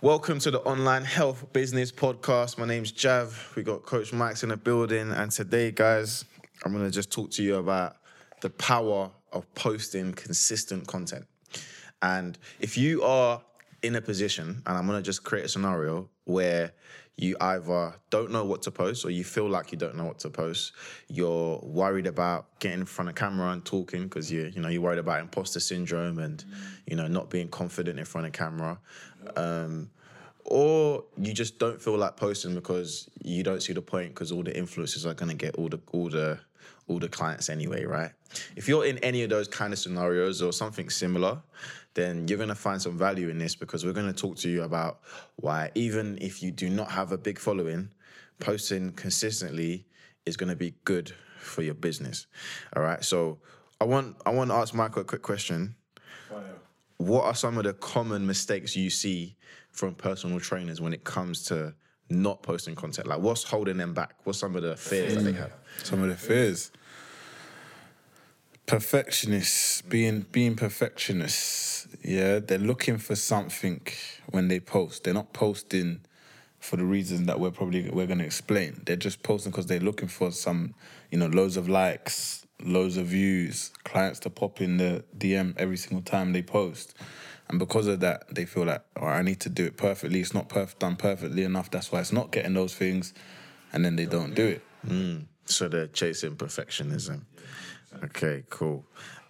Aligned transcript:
Welcome 0.00 0.38
to 0.40 0.52
the 0.52 0.60
Online 0.60 1.02
Health 1.02 1.52
Business 1.52 1.90
Podcast. 1.90 2.56
My 2.56 2.66
name's 2.66 2.92
Jav. 2.92 3.52
We 3.56 3.64
got 3.64 3.84
Coach 3.84 4.12
Mike's 4.12 4.44
in 4.44 4.50
the 4.50 4.56
building, 4.56 5.10
and 5.10 5.28
today, 5.28 5.72
guys, 5.72 6.24
I'm 6.64 6.72
gonna 6.72 6.88
just 6.88 7.10
talk 7.10 7.32
to 7.32 7.42
you 7.42 7.56
about 7.56 7.96
the 8.40 8.48
power 8.48 9.10
of 9.32 9.52
posting 9.56 10.12
consistent 10.12 10.86
content. 10.86 11.26
And 12.00 12.38
if 12.60 12.78
you 12.78 13.02
are 13.02 13.42
in 13.82 13.96
a 13.96 14.00
position, 14.00 14.62
and 14.64 14.78
I'm 14.78 14.86
gonna 14.86 15.02
just 15.02 15.24
create 15.24 15.46
a 15.46 15.48
scenario 15.48 16.08
where 16.26 16.70
you 17.18 17.36
either 17.40 17.94
don't 18.10 18.30
know 18.30 18.44
what 18.44 18.62
to 18.62 18.70
post 18.70 19.04
or 19.04 19.10
you 19.10 19.24
feel 19.24 19.48
like 19.48 19.72
you 19.72 19.78
don't 19.78 19.96
know 19.96 20.04
what 20.04 20.20
to 20.20 20.30
post, 20.30 20.72
you're 21.08 21.58
worried 21.64 22.06
about 22.06 22.46
getting 22.60 22.80
in 22.80 22.86
front 22.86 23.08
of 23.08 23.16
camera 23.16 23.50
and 23.50 23.64
talking 23.64 24.04
because 24.04 24.30
you 24.30 24.50
you 24.54 24.62
know 24.62 24.68
you're 24.68 24.80
worried 24.80 25.00
about 25.00 25.20
imposter 25.20 25.58
syndrome 25.58 26.20
and 26.20 26.44
you 26.86 26.94
know 26.94 27.08
not 27.08 27.28
being 27.28 27.48
confident 27.48 27.98
in 27.98 28.04
front 28.04 28.26
of 28.26 28.32
camera. 28.32 28.78
Um, 29.36 29.90
or 30.44 31.04
you 31.18 31.34
just 31.34 31.58
don't 31.58 31.82
feel 31.82 31.98
like 31.98 32.16
posting 32.16 32.54
because 32.54 33.10
you 33.22 33.42
don't 33.42 33.62
see 33.62 33.72
the 33.72 33.82
point 33.82 34.14
because 34.14 34.30
all 34.30 34.44
the 34.44 34.52
influencers 34.52 35.04
are 35.04 35.12
gonna 35.12 35.34
get 35.34 35.56
all 35.56 35.68
the 35.68 35.80
all 35.92 36.08
the 36.08 36.38
all 36.88 36.98
the 36.98 37.08
clients 37.08 37.48
anyway, 37.48 37.84
right? 37.84 38.10
If 38.56 38.68
you're 38.68 38.84
in 38.84 38.98
any 38.98 39.22
of 39.22 39.30
those 39.30 39.48
kind 39.48 39.72
of 39.72 39.78
scenarios 39.78 40.42
or 40.42 40.52
something 40.52 40.90
similar, 40.90 41.40
then 41.94 42.26
you're 42.28 42.38
gonna 42.38 42.54
find 42.54 42.80
some 42.80 42.98
value 42.98 43.28
in 43.28 43.38
this 43.38 43.54
because 43.54 43.84
we're 43.84 43.92
gonna 43.92 44.12
talk 44.12 44.36
to 44.38 44.48
you 44.48 44.62
about 44.62 45.00
why 45.36 45.70
even 45.74 46.18
if 46.20 46.42
you 46.42 46.50
do 46.50 46.68
not 46.68 46.90
have 46.90 47.12
a 47.12 47.18
big 47.18 47.38
following, 47.38 47.90
posting 48.40 48.92
consistently 48.92 49.86
is 50.26 50.36
gonna 50.36 50.56
be 50.56 50.74
good 50.84 51.12
for 51.38 51.62
your 51.62 51.74
business. 51.74 52.26
All 52.76 52.82
right. 52.82 53.04
So 53.04 53.38
I 53.80 53.84
want 53.84 54.16
I 54.26 54.30
want 54.30 54.50
to 54.50 54.56
ask 54.56 54.74
Michael 54.74 55.02
a 55.02 55.04
quick 55.04 55.22
question. 55.22 55.74
What 56.98 57.24
are 57.24 57.34
some 57.34 57.56
of 57.58 57.64
the 57.64 57.74
common 57.74 58.26
mistakes 58.26 58.74
you 58.74 58.90
see 58.90 59.36
from 59.70 59.94
personal 59.94 60.40
trainers 60.40 60.80
when 60.80 60.92
it 60.92 61.04
comes 61.04 61.44
to 61.44 61.74
not 62.10 62.42
posting 62.42 62.74
content? 62.74 63.06
Like, 63.06 63.20
what's 63.20 63.44
holding 63.44 63.76
them 63.76 63.94
back? 63.94 64.14
What's 64.24 64.38
some 64.38 64.56
of 64.56 64.62
the 64.62 64.76
fears 64.76 65.14
that 65.14 65.22
they 65.22 65.32
have? 65.32 65.52
Some 65.82 66.02
of 66.02 66.08
the 66.08 66.16
fears. 66.16 66.70
Perfectionists, 68.66 69.80
being 69.82 70.26
being 70.30 70.54
perfectionists, 70.54 71.88
yeah, 72.02 72.38
they're 72.38 72.58
looking 72.58 72.98
for 72.98 73.16
something 73.16 73.80
when 74.30 74.48
they 74.48 74.60
post. 74.60 75.04
They're 75.04 75.14
not 75.14 75.32
posting 75.32 76.00
for 76.58 76.76
the 76.76 76.84
reasons 76.84 77.26
that 77.26 77.40
we're 77.40 77.50
probably 77.50 77.88
we're 77.90 78.06
gonna 78.06 78.24
explain. 78.24 78.82
They're 78.84 78.96
just 78.96 79.22
posting 79.22 79.52
because 79.52 79.66
they're 79.66 79.80
looking 79.80 80.08
for 80.08 80.32
some, 80.32 80.74
you 81.10 81.18
know, 81.18 81.28
loads 81.28 81.56
of 81.56 81.68
likes, 81.68 82.46
loads 82.62 82.96
of 82.96 83.06
views, 83.06 83.70
clients 83.84 84.20
to 84.20 84.30
pop 84.30 84.60
in 84.60 84.76
the 84.76 85.04
DM 85.16 85.54
every 85.56 85.76
single 85.76 86.02
time 86.02 86.32
they 86.32 86.42
post. 86.42 86.94
And 87.48 87.58
because 87.58 87.86
of 87.86 88.00
that, 88.00 88.32
they 88.34 88.44
feel 88.44 88.64
like, 88.64 88.82
oh, 88.96 89.06
I 89.06 89.22
need 89.22 89.40
to 89.40 89.48
do 89.48 89.64
it 89.64 89.76
perfectly. 89.76 90.20
It's 90.20 90.34
not 90.34 90.48
perf- 90.48 90.78
done 90.78 90.96
perfectly 90.96 91.44
enough. 91.44 91.70
That's 91.70 91.90
why 91.90 92.00
it's 92.00 92.12
not 92.12 92.30
getting 92.30 92.54
those 92.54 92.74
things. 92.74 93.14
And 93.72 93.84
then 93.84 93.96
they 93.96 94.06
don't 94.06 94.34
do 94.34 94.46
it. 94.46 94.62
So 95.46 95.68
they're 95.68 95.86
chasing 95.86 96.36
perfectionism. 96.36 97.22
Okay, 98.04 98.44
cool. 98.50 98.84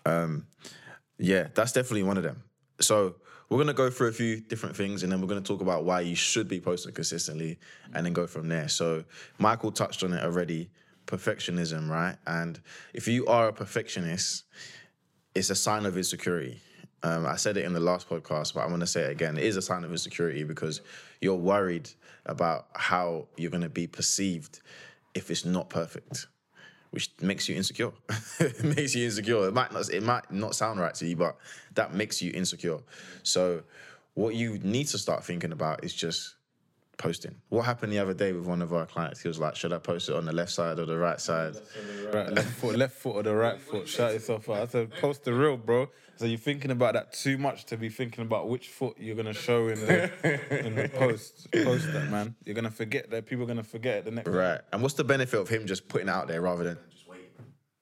Um, 0.04 0.46
yeah, 1.18 1.48
that's 1.54 1.72
definitely 1.72 2.02
one 2.02 2.16
of 2.16 2.24
them. 2.24 2.42
So 2.80 3.16
we're 3.48 3.58
gonna 3.58 3.72
go 3.72 3.88
through 3.90 4.08
a 4.08 4.12
few 4.12 4.40
different 4.40 4.76
things, 4.76 5.02
and 5.02 5.12
then 5.12 5.20
we're 5.20 5.28
gonna 5.28 5.40
talk 5.40 5.60
about 5.60 5.84
why 5.84 6.00
you 6.00 6.14
should 6.16 6.48
be 6.48 6.60
posting 6.60 6.92
consistently, 6.92 7.58
and 7.94 8.04
then 8.04 8.12
go 8.12 8.26
from 8.26 8.48
there. 8.48 8.68
So 8.68 9.04
Michael 9.38 9.72
touched 9.72 10.02
on 10.02 10.12
it 10.12 10.24
already. 10.24 10.70
Perfectionism, 11.08 11.88
right? 11.88 12.16
And 12.26 12.60
if 12.92 13.08
you 13.08 13.26
are 13.26 13.48
a 13.48 13.52
perfectionist, 13.52 14.44
it's 15.34 15.50
a 15.50 15.54
sign 15.54 15.86
of 15.86 15.96
insecurity. 15.96 16.60
Um, 17.02 17.26
I 17.26 17.36
said 17.36 17.56
it 17.56 17.64
in 17.64 17.72
the 17.72 17.80
last 17.80 18.08
podcast, 18.08 18.54
but 18.54 18.60
I'm 18.60 18.68
going 18.68 18.80
to 18.80 18.86
say 18.86 19.02
it 19.02 19.10
again. 19.10 19.38
It 19.38 19.44
is 19.44 19.56
a 19.56 19.62
sign 19.62 19.84
of 19.84 19.90
insecurity 19.90 20.44
because 20.44 20.82
you're 21.20 21.34
worried 21.34 21.88
about 22.26 22.66
how 22.74 23.28
you're 23.36 23.50
going 23.50 23.62
to 23.62 23.70
be 23.70 23.86
perceived 23.86 24.60
if 25.14 25.30
it's 25.30 25.46
not 25.46 25.70
perfect, 25.70 26.26
which 26.90 27.10
makes 27.22 27.48
you 27.48 27.56
insecure. 27.56 27.92
it 28.40 28.62
makes 28.62 28.94
you 28.94 29.06
insecure. 29.06 29.48
It 29.48 29.54
might 29.54 29.72
not. 29.72 29.88
It 29.90 30.02
might 30.02 30.30
not 30.30 30.54
sound 30.54 30.78
right 30.78 30.94
to 30.96 31.06
you, 31.06 31.16
but 31.16 31.38
that 31.74 31.94
makes 31.94 32.20
you 32.20 32.32
insecure. 32.34 32.80
So, 33.22 33.62
what 34.14 34.34
you 34.34 34.58
need 34.58 34.88
to 34.88 34.98
start 34.98 35.24
thinking 35.24 35.52
about 35.52 35.84
is 35.84 35.94
just 35.94 36.34
posting. 36.98 37.34
What 37.48 37.64
happened 37.64 37.92
the 37.92 37.98
other 37.98 38.12
day 38.12 38.32
with 38.32 38.44
one 38.44 38.60
of 38.60 38.72
our 38.74 38.84
clients? 38.84 39.20
He 39.20 39.28
was 39.28 39.38
like, 39.38 39.56
"Should 39.56 39.72
I 39.72 39.78
post 39.78 40.08
it 40.08 40.16
on 40.16 40.26
the 40.26 40.32
left 40.32 40.50
side 40.50 40.78
or 40.78 40.84
the 40.84 40.98
right 40.98 41.20
side?" 41.20 41.56
Right, 42.12 42.30
left 42.30 42.50
foot, 42.50 42.76
left 42.76 42.94
foot 42.94 43.16
or 43.16 43.22
the 43.22 43.34
right 43.34 43.60
foot. 43.60 43.88
Shut 43.88 44.12
yourself 44.12 44.48
out. 44.50 44.56
I 44.58 44.66
said, 44.66 44.90
post 45.00 45.24
the 45.24 45.32
real, 45.32 45.56
bro. 45.56 45.88
So 46.16 46.26
you're 46.26 46.38
thinking 46.38 46.72
about 46.72 46.94
that 46.94 47.12
too 47.12 47.38
much 47.38 47.64
to 47.66 47.76
be 47.76 47.88
thinking 47.88 48.22
about 48.24 48.48
which 48.48 48.68
foot 48.68 48.96
you're 48.98 49.14
gonna 49.14 49.32
show 49.32 49.68
in 49.68 49.78
the 49.78 50.66
in 50.66 50.74
the 50.74 50.88
post. 50.88 51.46
Post 51.52 51.92
that, 51.92 52.10
man. 52.10 52.34
You're 52.44 52.56
gonna 52.56 52.70
forget 52.70 53.08
that. 53.10 53.26
People 53.26 53.44
are 53.44 53.46
gonna 53.46 53.62
forget 53.62 53.98
it 53.98 54.04
the 54.06 54.10
next. 54.10 54.28
Right. 54.28 54.60
And 54.72 54.82
what's 54.82 54.94
the 54.94 55.04
benefit 55.04 55.38
of 55.38 55.48
him 55.48 55.66
just 55.66 55.86
putting 55.88 56.08
it 56.08 56.10
out 56.10 56.26
there 56.26 56.40
rather 56.40 56.64
than 56.64 56.78
just 56.90 57.08
waiting? 57.08 57.24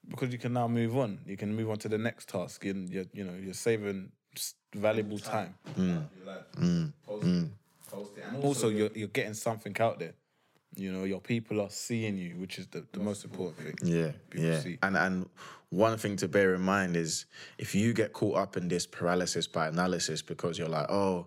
Because 0.09 0.32
you 0.32 0.38
can 0.38 0.53
now 0.53 0.69
move 0.69 0.97
on. 0.99 1.21
You 1.25 1.38
can 1.38 1.56
move 1.56 1.71
on 1.71 1.78
to 1.78 1.88
the 1.88 1.97
next 1.97 2.28
task. 2.28 2.66
And 2.66 2.91
you're, 2.91 3.06
you 3.15 3.25
know, 3.25 3.34
you're 3.43 3.55
saving 3.55 4.12
valuable 4.75 5.19
time. 5.19 5.55
Mm. 5.78 6.93
Post 7.91 8.19
it. 8.19 8.25
And 8.29 8.43
also, 8.43 8.69
you're 8.69 8.91
you're 8.95 9.09
getting 9.09 9.35
something 9.35 9.77
out 9.81 9.99
there. 9.99 10.15
You 10.75 10.93
know, 10.93 11.05
your 11.05 11.21
people 11.21 11.61
are 11.61 11.71
seeing 11.71 12.19
you, 12.19 12.37
which 12.37 12.59
is 12.59 12.67
the, 12.67 12.85
the 12.93 13.01
most 13.01 13.25
important 13.25 13.57
thing. 13.57 13.75
Yeah, 13.83 14.11
People 14.31 14.47
yeah. 14.47 14.61
see. 14.61 14.79
And 14.83 14.97
and 14.97 15.29
one 15.71 15.97
thing 15.97 16.17
to 16.17 16.29
bear 16.29 16.55
in 16.55 16.61
mind 16.61 16.97
is 16.97 17.27
if 17.59 17.75
you 17.75 17.93
get 17.93 18.13
caught 18.13 18.37
up 18.37 18.57
in 18.57 18.69
this 18.69 18.87
paralysis 18.87 19.47
by 19.47 19.69
analysis 19.69 20.23
because 20.23 20.59
you're 20.59 20.69
like, 20.69 20.91
oh, 20.91 21.27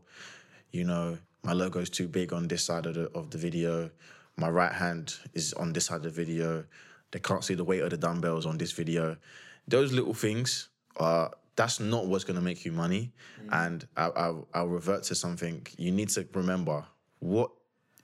you 0.72 0.84
know, 0.84 1.18
my 1.44 1.54
logo's 1.54 1.90
too 1.90 2.08
big 2.08 2.32
on 2.34 2.48
this 2.48 2.64
side 2.64 2.86
of 2.86 2.96
the 2.96 3.10
of 3.16 3.32
the 3.32 3.38
video, 3.38 3.90
my 4.38 4.50
right 4.50 4.72
hand 4.74 5.16
is 5.34 5.54
on 5.54 5.74
this 5.74 5.86
side 5.86 5.98
of 5.98 6.04
the 6.04 6.10
video, 6.10 6.64
they 7.12 7.20
can't 7.20 7.44
see 7.44 7.56
the 7.56 7.64
weight 7.64 7.82
of 7.82 7.90
the 7.90 7.98
dumbbells 7.98 8.46
on 8.46 8.58
this 8.58 8.72
video. 8.72 9.18
Those 9.68 9.92
little 9.92 10.14
things 10.14 10.70
are 10.98 11.32
that's 11.60 11.82
not 11.82 12.06
what's 12.06 12.24
gonna 12.24 12.40
make 12.40 12.64
you 12.64 12.72
money. 12.72 13.12
Mm. 13.44 13.66
And 13.66 13.88
I, 13.98 14.06
I, 14.08 14.34
I'll 14.54 14.68
revert 14.70 15.04
to 15.04 15.16
something. 15.16 15.68
You 15.78 15.92
need 15.92 16.08
to 16.12 16.26
remember 16.34 16.86
what 17.20 17.52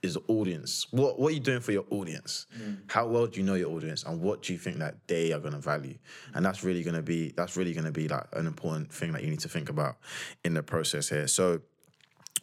is 0.02 0.12
the 0.12 0.22
audience. 0.28 0.86
What 0.90 1.18
what 1.18 1.28
are 1.28 1.34
you 1.34 1.40
doing 1.40 1.60
for 1.60 1.72
your 1.72 1.86
audience? 1.88 2.46
Mm. 2.60 2.80
How 2.86 3.06
well 3.06 3.26
do 3.26 3.40
you 3.40 3.46
know 3.46 3.54
your 3.54 3.70
audience, 3.70 4.02
and 4.04 4.20
what 4.20 4.42
do 4.42 4.52
you 4.52 4.58
think 4.58 4.76
that 4.80 4.96
they 5.06 5.32
are 5.32 5.38
going 5.38 5.54
to 5.54 5.58
value? 5.58 5.96
And 6.34 6.44
that's 6.44 6.62
really 6.64 6.82
going 6.82 6.96
to 6.96 7.02
be 7.02 7.30
that's 7.30 7.56
really 7.56 7.72
going 7.72 7.86
to 7.86 7.92
be 7.92 8.08
like 8.08 8.26
an 8.34 8.46
important 8.46 8.92
thing 8.92 9.12
that 9.12 9.24
you 9.24 9.30
need 9.30 9.40
to 9.40 9.48
think 9.48 9.70
about 9.70 9.96
in 10.44 10.52
the 10.54 10.62
process 10.62 11.08
here. 11.08 11.26
So. 11.26 11.62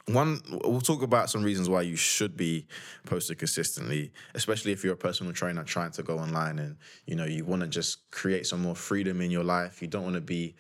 One, 0.07 0.41
we'll 0.66 0.81
talk 0.81 1.01
about 1.01 1.30
some 1.30 1.44
reasons 1.44 1.69
why 1.69 1.84
you 1.84 1.95
should 1.95 2.35
be 2.35 2.68
posted 3.06 3.38
consistently, 3.40 4.12
especially 4.34 4.74
if 4.74 4.84
you're 4.84 4.95
a 4.95 4.97
personal 4.97 5.31
trainer 5.31 5.63
trying 5.63 5.91
to 5.91 6.03
go 6.03 6.19
online 6.19 6.59
and 6.59 6.75
you 7.06 7.16
know 7.16 7.24
you 7.24 7.45
want 7.45 7.62
to 7.62 7.69
just 7.69 8.12
create 8.12 8.45
some 8.45 8.62
more 8.62 8.75
freedom 8.75 9.22
in 9.22 9.31
your 9.31 9.45
life. 9.45 9.81
You 9.81 9.88
don't 9.88 10.03
want 10.03 10.16
to 10.16 10.22
be 10.22 10.56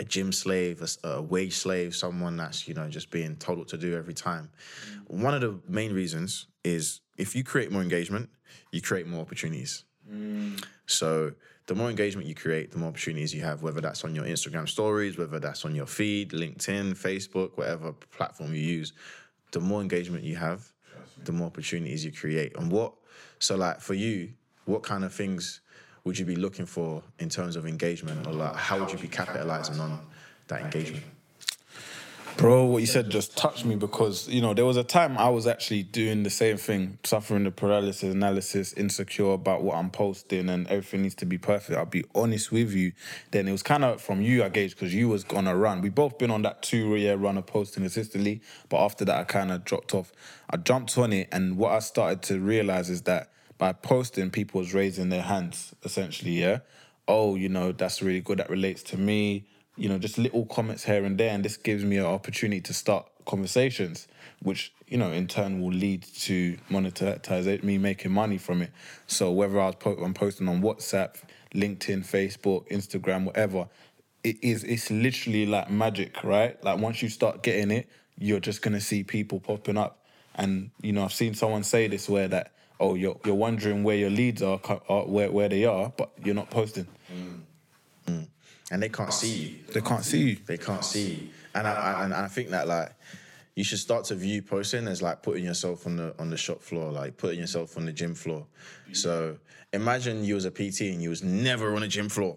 a 0.00 0.04
gym 0.04 0.32
slave, 0.32 0.82
a 1.04 1.20
wage 1.20 1.54
slave, 1.54 1.94
someone 1.94 2.36
that's 2.36 2.66
you 2.66 2.74
know 2.74 2.88
just 2.88 3.10
being 3.10 3.36
told 3.36 3.58
what 3.58 3.68
to 3.68 3.76
do 3.76 3.94
every 3.94 4.14
time. 4.14 4.50
Mm. 5.10 5.22
One 5.22 5.34
of 5.34 5.42
the 5.42 5.60
main 5.68 5.92
reasons 5.92 6.46
is 6.64 7.00
if 7.18 7.36
you 7.36 7.44
create 7.44 7.70
more 7.70 7.82
engagement, 7.82 8.30
you 8.72 8.80
create 8.80 9.06
more 9.06 9.20
opportunities. 9.20 9.84
Mm. 10.10 10.64
So 10.86 11.32
the 11.66 11.74
more 11.74 11.90
engagement 11.90 12.26
you 12.26 12.34
create, 12.34 12.72
the 12.72 12.78
more 12.78 12.88
opportunities 12.88 13.34
you 13.34 13.42
have, 13.42 13.62
whether 13.62 13.80
that's 13.80 14.02
on 14.02 14.14
your 14.14 14.24
Instagram 14.24 14.68
stories, 14.68 15.18
whether 15.18 15.38
that's 15.38 15.64
on 15.64 15.74
your 15.74 15.86
feed, 15.86 16.30
LinkedIn, 16.30 16.98
Facebook, 16.98 17.56
whatever 17.56 17.92
platform 17.92 18.54
you 18.54 18.62
use, 18.62 18.92
the 19.52 19.60
more 19.60 19.80
engagement 19.82 20.24
you 20.24 20.36
have, 20.36 20.72
the 21.24 21.32
more 21.32 21.46
opportunities 21.46 22.04
you 22.04 22.10
create. 22.10 22.56
And 22.56 22.72
what, 22.72 22.94
so 23.38 23.54
like 23.56 23.80
for 23.80 23.94
you, 23.94 24.32
what 24.64 24.82
kind 24.82 25.04
of 25.04 25.12
things 25.12 25.60
would 26.04 26.18
you 26.18 26.24
be 26.24 26.36
looking 26.36 26.66
for 26.66 27.02
in 27.18 27.28
terms 27.28 27.56
of 27.56 27.66
engagement 27.66 28.26
or 28.26 28.32
like 28.32 28.56
how 28.56 28.78
would 28.78 28.90
you 28.90 28.98
be 28.98 29.08
capitalizing 29.08 29.78
on 29.80 30.00
that 30.48 30.62
engagement? 30.62 31.04
Bro, 32.36 32.66
what 32.66 32.78
you 32.78 32.86
said 32.86 33.10
just 33.10 33.36
touched 33.36 33.66
me 33.66 33.76
because, 33.76 34.26
you 34.26 34.40
know, 34.40 34.54
there 34.54 34.64
was 34.64 34.78
a 34.78 34.84
time 34.84 35.18
I 35.18 35.28
was 35.28 35.46
actually 35.46 35.82
doing 35.82 36.22
the 36.22 36.30
same 36.30 36.56
thing, 36.56 36.98
suffering 37.04 37.44
the 37.44 37.50
paralysis 37.50 38.14
analysis, 38.14 38.72
insecure 38.72 39.32
about 39.32 39.62
what 39.62 39.76
I'm 39.76 39.90
posting 39.90 40.48
and 40.48 40.66
everything 40.68 41.02
needs 41.02 41.16
to 41.16 41.26
be 41.26 41.36
perfect. 41.36 41.78
I'll 41.78 41.84
be 41.84 42.04
honest 42.14 42.50
with 42.50 42.72
you. 42.72 42.92
Then 43.30 43.46
it 43.46 43.52
was 43.52 43.62
kind 43.62 43.84
of 43.84 44.00
from 44.00 44.22
you, 44.22 44.42
I 44.42 44.48
gauge, 44.48 44.70
because 44.70 44.94
you 44.94 45.08
was 45.08 45.26
on 45.26 45.46
a 45.46 45.54
run. 45.54 45.82
We 45.82 45.90
both 45.90 46.16
been 46.16 46.30
on 46.30 46.40
that 46.42 46.62
two 46.62 46.96
year 46.96 47.16
run 47.16 47.36
of 47.36 47.44
posting 47.44 47.82
consistently, 47.82 48.40
but 48.70 48.78
after 48.78 49.04
that, 49.04 49.18
I 49.18 49.24
kind 49.24 49.52
of 49.52 49.64
dropped 49.66 49.92
off. 49.92 50.10
I 50.48 50.56
jumped 50.56 50.96
on 50.96 51.12
it, 51.12 51.28
and 51.30 51.58
what 51.58 51.72
I 51.72 51.80
started 51.80 52.22
to 52.22 52.40
realize 52.40 52.88
is 52.88 53.02
that 53.02 53.30
by 53.60 53.72
posting, 53.72 54.30
people 54.30 54.60
was 54.60 54.74
raising 54.74 55.10
their 55.10 55.22
hands, 55.22 55.72
essentially, 55.84 56.32
yeah? 56.32 56.58
Oh, 57.06 57.36
you 57.36 57.48
know, 57.48 57.70
that's 57.70 58.02
really 58.02 58.20
good. 58.20 58.38
That 58.38 58.50
relates 58.50 58.82
to 58.84 58.96
me 58.96 59.44
you 59.80 59.88
know, 59.88 59.98
just 59.98 60.18
little 60.18 60.44
comments 60.44 60.84
here 60.84 61.04
and 61.04 61.16
there, 61.16 61.30
and 61.30 61.42
this 61.42 61.56
gives 61.56 61.84
me 61.84 61.96
an 61.96 62.04
opportunity 62.04 62.60
to 62.60 62.74
start 62.74 63.06
conversations, 63.24 64.08
which 64.42 64.74
you 64.86 64.98
know 64.98 65.10
in 65.10 65.26
turn 65.26 65.62
will 65.62 65.72
lead 65.72 66.02
to 66.02 66.58
monetization, 66.68 67.66
me 67.66 67.78
making 67.78 68.12
money 68.12 68.36
from 68.36 68.60
it. 68.60 68.72
So 69.06 69.30
whether 69.30 69.58
I 69.58 69.66
was 69.66 69.76
po- 69.76 69.96
I'm 69.96 70.12
posting 70.12 70.48
on 70.48 70.60
WhatsApp, 70.60 71.16
LinkedIn, 71.54 72.04
Facebook, 72.06 72.68
Instagram, 72.68 73.24
whatever, 73.24 73.68
it 74.22 74.36
is 74.42 74.64
it's 74.64 74.90
literally 74.90 75.46
like 75.46 75.70
magic, 75.70 76.22
right? 76.22 76.62
Like 76.62 76.78
once 76.78 77.00
you 77.00 77.08
start 77.08 77.42
getting 77.42 77.70
it, 77.70 77.88
you're 78.18 78.38
just 78.38 78.60
gonna 78.60 78.82
see 78.82 79.02
people 79.02 79.40
popping 79.40 79.78
up. 79.78 80.04
And 80.34 80.72
you 80.82 80.92
know, 80.92 81.04
I've 81.04 81.14
seen 81.14 81.32
someone 81.32 81.62
say 81.62 81.88
this 81.88 82.06
where 82.06 82.28
that 82.28 82.52
oh 82.80 82.94
you're 82.94 83.18
you're 83.24 83.34
wondering 83.34 83.84
where 83.84 83.96
your 83.96 84.10
leads 84.10 84.42
are, 84.42 84.58
are 84.88 85.04
where 85.04 85.30
where 85.30 85.48
they 85.48 85.64
are, 85.64 85.92
but 85.96 86.10
you're 86.24 86.34
not 86.34 86.50
posting. 86.50 86.86
Mm. 87.12 87.40
Mm. 88.06 88.26
and 88.72 88.82
they 88.82 88.88
can't 88.88 89.12
see 89.12 89.34
you. 89.34 89.72
They 89.72 89.80
can't 89.80 90.04
see 90.04 90.30
you. 90.30 90.36
They 90.46 90.56
can't 90.56 90.84
see 90.84 91.10
you. 91.12 91.28
And 91.54 91.66
I, 91.68 91.72
I 91.72 92.04
and 92.04 92.14
I 92.14 92.26
think 92.28 92.50
that 92.50 92.66
like 92.66 92.92
you 93.54 93.64
should 93.64 93.78
start 93.78 94.04
to 94.06 94.14
view 94.14 94.42
posting 94.42 94.88
as 94.88 95.02
like 95.02 95.22
putting 95.22 95.44
yourself 95.44 95.86
on 95.86 95.96
the 95.96 96.14
on 96.18 96.30
the 96.30 96.36
shop 96.36 96.62
floor, 96.62 96.90
like 96.90 97.16
putting 97.16 97.38
yourself 97.38 97.76
on 97.76 97.84
the 97.84 97.92
gym 97.92 98.14
floor. 98.14 98.46
So 98.92 99.36
imagine 99.72 100.24
you 100.24 100.34
was 100.34 100.46
a 100.46 100.50
PT 100.50 100.80
and 100.92 101.02
you 101.02 101.10
was 101.10 101.22
never 101.22 101.76
on 101.76 101.82
a 101.82 101.88
gym 101.88 102.08
floor. 102.08 102.36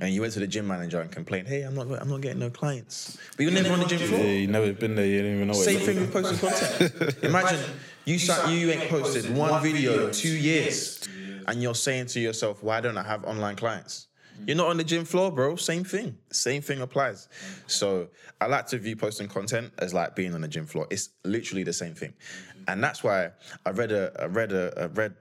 And 0.00 0.14
you 0.14 0.22
went 0.22 0.32
to 0.32 0.40
the 0.40 0.46
gym 0.46 0.66
manager 0.66 0.98
and 1.00 1.12
complained, 1.12 1.46
"Hey, 1.46 1.60
I'm 1.60 1.74
not, 1.74 1.90
I'm 2.00 2.08
not 2.08 2.22
getting 2.22 2.38
no 2.38 2.48
clients." 2.48 3.18
But 3.36 3.42
you're 3.42 3.52
never 3.52 3.74
on 3.74 3.80
the 3.80 3.84
gym 3.84 3.98
floor. 3.98 4.20
Yeah, 4.20 4.30
you 4.30 4.46
never 4.46 4.72
been 4.72 4.94
there. 4.94 5.04
You 5.04 5.18
didn't 5.18 5.34
even 5.34 5.48
know. 5.48 5.52
What 5.52 5.64
Same 5.64 5.76
it 5.76 5.84
thing 5.84 6.00
with 6.00 6.12
posting 6.12 6.38
content. 6.38 7.18
Imagine 7.22 7.60
you 8.08 8.18
sat, 8.18 8.50
you 8.50 8.70
ain't 8.70 8.88
posted 8.88 9.34
one 9.36 9.62
video 9.62 10.06
in 10.06 10.12
two 10.12 10.36
years, 10.36 11.06
and 11.46 11.62
you're 11.62 11.74
saying 11.74 12.06
to 12.06 12.20
yourself, 12.20 12.62
"Why 12.62 12.80
don't 12.80 12.98
I 12.98 13.02
have 13.02 13.24
online 13.24 13.56
clients?" 13.56 14.08
Mm. 14.40 14.48
You're 14.48 14.56
not 14.56 14.68
on 14.68 14.76
the 14.76 14.84
gym 14.84 15.04
floor, 15.04 15.30
bro. 15.30 15.56
Same 15.56 15.84
thing. 15.84 16.16
Same 16.30 16.62
thing 16.62 16.80
applies. 16.80 17.28
So 17.66 18.08
I 18.40 18.46
like 18.46 18.66
to 18.68 18.78
view 18.78 18.96
posting 18.96 19.28
content 19.28 19.72
as 19.78 19.92
like 19.92 20.16
being 20.16 20.34
on 20.34 20.40
the 20.40 20.48
gym 20.48 20.66
floor. 20.66 20.86
It's 20.90 21.10
literally 21.24 21.64
the 21.64 21.72
same 21.72 21.94
thing, 21.94 22.12
mm-hmm. 22.12 22.64
and 22.68 22.82
that's 22.82 23.02
why 23.04 23.30
I 23.66 23.70
read 23.70 23.92
a 23.92 24.12
I 24.20 24.26
read 24.26 24.52
a 24.52 24.72
I 24.82 24.84
read 24.86 25.14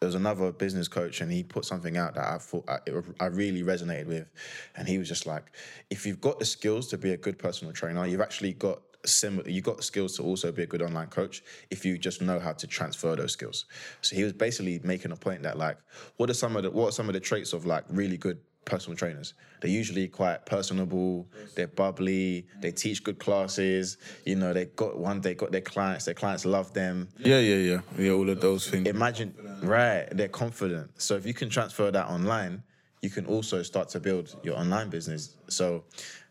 there 0.00 0.06
was 0.06 0.14
another 0.14 0.50
business 0.50 0.88
coach 0.88 1.20
and 1.20 1.30
he 1.30 1.42
put 1.42 1.66
something 1.66 1.98
out 1.98 2.14
that 2.14 2.26
I 2.26 2.38
thought 2.38 2.64
I, 2.68 2.78
it- 2.86 3.04
I 3.20 3.26
really 3.26 3.62
resonated 3.62 4.06
with, 4.06 4.28
and 4.76 4.88
he 4.88 4.96
was 4.96 5.08
just 5.08 5.26
like, 5.26 5.52
if 5.90 6.06
you've 6.06 6.22
got 6.22 6.38
the 6.38 6.46
skills 6.46 6.88
to 6.88 6.96
be 6.98 7.12
a 7.12 7.18
good 7.18 7.38
personal 7.38 7.74
trainer, 7.74 8.06
you've 8.06 8.22
actually 8.22 8.54
got 8.54 8.80
similar. 9.06 9.48
You 9.48 9.60
got 9.62 9.82
skills 9.84 10.16
to 10.16 10.22
also 10.22 10.52
be 10.52 10.62
a 10.62 10.66
good 10.66 10.82
online 10.82 11.08
coach 11.08 11.42
if 11.70 11.84
you 11.84 11.98
just 11.98 12.20
know 12.22 12.38
how 12.38 12.52
to 12.52 12.66
transfer 12.66 13.16
those 13.16 13.32
skills. 13.32 13.66
So 14.02 14.16
he 14.16 14.24
was 14.24 14.32
basically 14.32 14.80
making 14.82 15.12
a 15.12 15.16
point 15.16 15.42
that 15.42 15.58
like, 15.58 15.78
what 16.16 16.30
are 16.30 16.34
some 16.34 16.56
of 16.56 16.62
the 16.62 16.70
what 16.70 16.88
are 16.88 16.92
some 16.92 17.08
of 17.08 17.14
the 17.14 17.20
traits 17.20 17.52
of 17.52 17.66
like 17.66 17.84
really 17.88 18.16
good 18.16 18.38
personal 18.64 18.96
trainers? 18.96 19.34
They're 19.60 19.70
usually 19.70 20.06
quite 20.08 20.46
personable. 20.46 21.28
They're 21.54 21.66
bubbly. 21.66 22.46
They 22.60 22.72
teach 22.72 23.02
good 23.02 23.18
classes. 23.18 23.96
You 24.24 24.36
know, 24.36 24.52
they 24.52 24.66
got 24.66 24.98
one. 24.98 25.20
They 25.20 25.34
got 25.34 25.50
their 25.52 25.60
clients. 25.60 26.04
Their 26.04 26.14
clients 26.14 26.44
love 26.44 26.72
them 26.74 27.08
Yeah, 27.18 27.38
yeah, 27.40 27.56
yeah, 27.56 27.80
yeah. 27.98 28.10
All 28.12 28.28
of 28.28 28.40
those 28.40 28.68
things. 28.68 28.86
imagine 28.88 29.34
right 29.62 30.06
they're 30.12 30.28
confident 30.28 30.90
so 31.00 31.16
if 31.16 31.26
you 31.26 31.34
can 31.34 31.50
transfer 31.50 31.90
that 31.90 32.06
online 32.06 32.62
you 33.02 33.10
can 33.10 33.26
also 33.26 33.62
start 33.62 33.88
to 33.90 34.00
build 34.00 34.34
your 34.42 34.56
online 34.58 34.88
business 34.88 35.36
so 35.48 35.84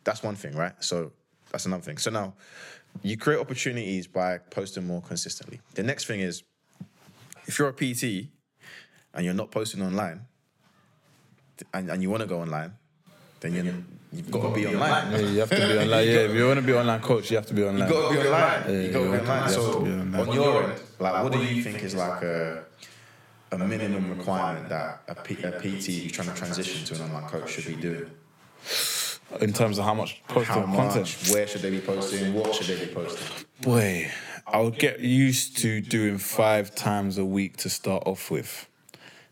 that's 0.03 0.23
one 0.23 0.35
thing 0.35 0.55
right 0.55 0.73
so 0.79 1.11
that's 1.51 1.65
another 1.65 1.83
thing 1.83 1.97
so 1.97 2.09
now 2.09 2.33
you 3.03 3.17
create 3.17 3.39
opportunities 3.39 4.07
by 4.07 4.37
posting 4.37 4.85
more 4.85 5.01
consistently 5.01 5.59
the 5.75 5.83
next 5.83 6.05
thing 6.05 6.19
is 6.19 6.43
if 7.47 7.59
you're 7.59 7.69
a 7.69 7.73
pt 7.73 8.27
and 9.13 9.25
you're 9.25 9.33
not 9.33 9.51
posting 9.51 9.81
online 9.81 10.21
and, 11.73 11.89
and 11.89 12.01
you 12.01 12.09
want 12.09 12.21
to 12.21 12.27
go 12.27 12.39
online 12.39 12.73
then 13.39 13.53
you 13.53 13.83
you've 14.11 14.31
got 14.31 14.49
to 14.49 14.53
be 14.53 14.67
online 14.67 15.11
Yeah, 15.11 15.19
you 15.19 15.39
have 15.39 15.49
to 15.49 15.55
be 15.55 15.77
online. 15.77 16.07
Yeah, 16.07 16.27
if 16.27 16.35
you 16.35 16.47
want 16.47 16.59
to 16.59 16.65
be 16.65 16.73
online 16.73 16.99
coach, 17.01 17.29
you 17.31 17.37
have 17.37 17.45
to 17.47 17.53
be 17.53 17.63
online. 17.63 17.87
You 17.87 17.93
gotta 17.93 18.13
be 18.13 18.27
online. 18.27 18.63
Yeah, 18.67 18.81
you 18.81 18.91
gotta 18.91 19.11
be 19.11 19.17
online. 19.17 19.49
So 19.49 19.73
to 19.73 19.85
be 19.85 19.91
online. 19.91 20.21
on 20.27 20.33
your 20.33 20.63
end, 20.63 20.81
like, 20.99 21.23
what 21.23 21.31
do 21.31 21.39
you 21.43 21.63
think 21.63 21.83
is 21.83 21.95
like 21.95 22.23
a 22.23 22.63
a 23.51 23.57
minimum 23.57 24.09
requirement 24.17 24.69
that 24.69 25.01
a, 25.07 25.15
P, 25.15 25.41
a 25.41 25.51
PT 25.51 26.03
who's 26.03 26.11
trying 26.11 26.27
to 26.27 26.35
transition 26.35 26.85
to 26.85 26.95
an 26.95 27.09
online 27.09 27.29
coach 27.29 27.49
should 27.51 27.65
be 27.65 27.75
doing? 27.75 28.09
In 29.39 29.53
terms 29.53 29.77
of 29.77 29.85
how 29.85 29.93
much 29.93 30.21
posting 30.27 30.63
How 30.63 30.75
content. 30.75 31.29
Where 31.31 31.47
should 31.47 31.61
they 31.61 31.69
be 31.69 31.81
posting? 31.81 32.33
What 32.33 32.55
should 32.55 32.67
they 32.67 32.85
be 32.85 32.91
posting? 32.91 33.45
Boy, 33.61 34.11
I 34.47 34.59
would 34.59 34.79
get 34.79 34.99
used 34.99 35.57
to 35.59 35.81
doing 35.81 36.17
five 36.17 36.73
times 36.73 37.17
a 37.17 37.25
week 37.25 37.57
to 37.57 37.69
start 37.69 38.03
off 38.05 38.31
with. 38.31 38.67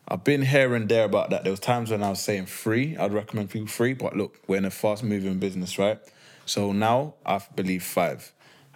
I've 0.07 0.23
been 0.23 0.43
here 0.43 0.75
and 0.75 0.87
there 0.87 1.03
about 1.03 1.31
that. 1.31 1.43
There 1.43 1.51
was 1.51 1.59
times 1.59 1.91
when 1.91 2.03
I 2.03 2.09
was 2.09 2.21
saying 2.21 2.45
three. 2.45 2.95
I'd 2.95 3.11
recommend 3.11 3.49
people 3.49 3.67
three, 3.67 3.93
but 3.93 4.15
look, 4.15 4.39
we're 4.47 4.57
in 4.57 4.65
a 4.65 4.71
fast-moving 4.71 5.39
business, 5.39 5.77
right? 5.77 5.99
So 6.45 6.71
now 6.71 7.15
I 7.25 7.41
believe 7.55 7.83
five, 7.83 8.31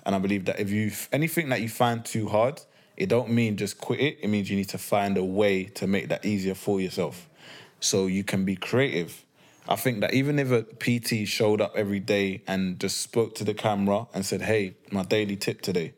and 0.05 0.13
I 0.13 0.19
believe 0.19 0.45
that 0.45 0.59
if 0.59 0.69
you 0.71 0.91
anything 1.13 1.47
that 1.49 1.61
you 1.61 1.69
find 1.69 2.03
too 2.03 2.27
hard, 2.27 2.61
it 2.97 3.07
don't 3.07 3.29
mean 3.29 3.55
just 3.55 3.77
quit 3.79 4.01
it. 4.01 4.17
It 4.21 4.27
means 4.27 4.49
you 4.49 4.57
need 4.57 4.69
to 4.69 4.77
find 4.77 5.17
a 5.17 5.23
way 5.23 5.65
to 5.65 5.87
make 5.87 6.09
that 6.09 6.25
easier 6.25 6.55
for 6.55 6.81
yourself, 6.81 7.29
so 7.79 8.07
you 8.07 8.25
can 8.25 8.43
be 8.43 8.57
creative. 8.57 9.23
I 9.67 9.75
think 9.75 10.01
that 10.01 10.13
even 10.13 10.39
if 10.39 10.51
a 10.51 10.63
PT 10.63 11.27
showed 11.27 11.61
up 11.61 11.73
every 11.75 11.99
day 11.99 12.41
and 12.47 12.79
just 12.79 13.01
spoke 13.01 13.35
to 13.35 13.43
the 13.43 13.53
camera 13.53 14.07
and 14.13 14.25
said, 14.25 14.41
"Hey, 14.41 14.75
my 14.91 15.03
daily 15.03 15.35
tip 15.35 15.61
today," 15.61 15.93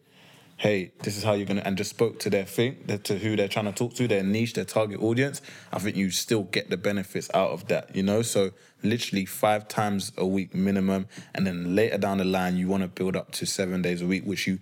hey, 0.58 0.92
this 1.02 1.18
is 1.18 1.24
how 1.24 1.34
you're 1.34 1.46
gonna, 1.46 1.62
and 1.66 1.78
just 1.78 1.90
spoke 1.90 2.20
to 2.20 2.30
their 2.30 2.46
thing, 2.46 2.78
to 3.04 3.18
who 3.18 3.36
they're 3.36 3.48
trying 3.48 3.66
to 3.66 3.72
talk 3.72 3.94
to, 3.96 4.08
their 4.08 4.24
niche, 4.24 4.54
their 4.54 4.66
target 4.66 5.02
audience, 5.02 5.42
I 5.74 5.80
think 5.80 5.98
you 5.98 6.10
still 6.10 6.44
get 6.44 6.70
the 6.70 6.78
benefits 6.78 7.30
out 7.34 7.52
of 7.52 7.68
that, 7.68 7.94
you 7.96 8.04
know? 8.04 8.22
So 8.22 8.52
literally 8.82 9.26
five 9.26 9.68
times 9.68 10.14
a 10.18 10.26
week 10.26 10.56
minimum, 10.56 11.08
and 11.36 11.46
then 11.46 11.76
later 11.76 11.98
down 11.98 12.20
the 12.20 12.26
line, 12.26 12.56
you 12.56 12.68
wanna 12.68 12.88
build 12.88 13.16
up 13.16 13.32
to 13.34 13.46
seven 13.46 13.82
days 13.82 14.02
a 14.02 14.08
week, 14.08 14.24
which 14.24 14.48
you, 14.48 14.60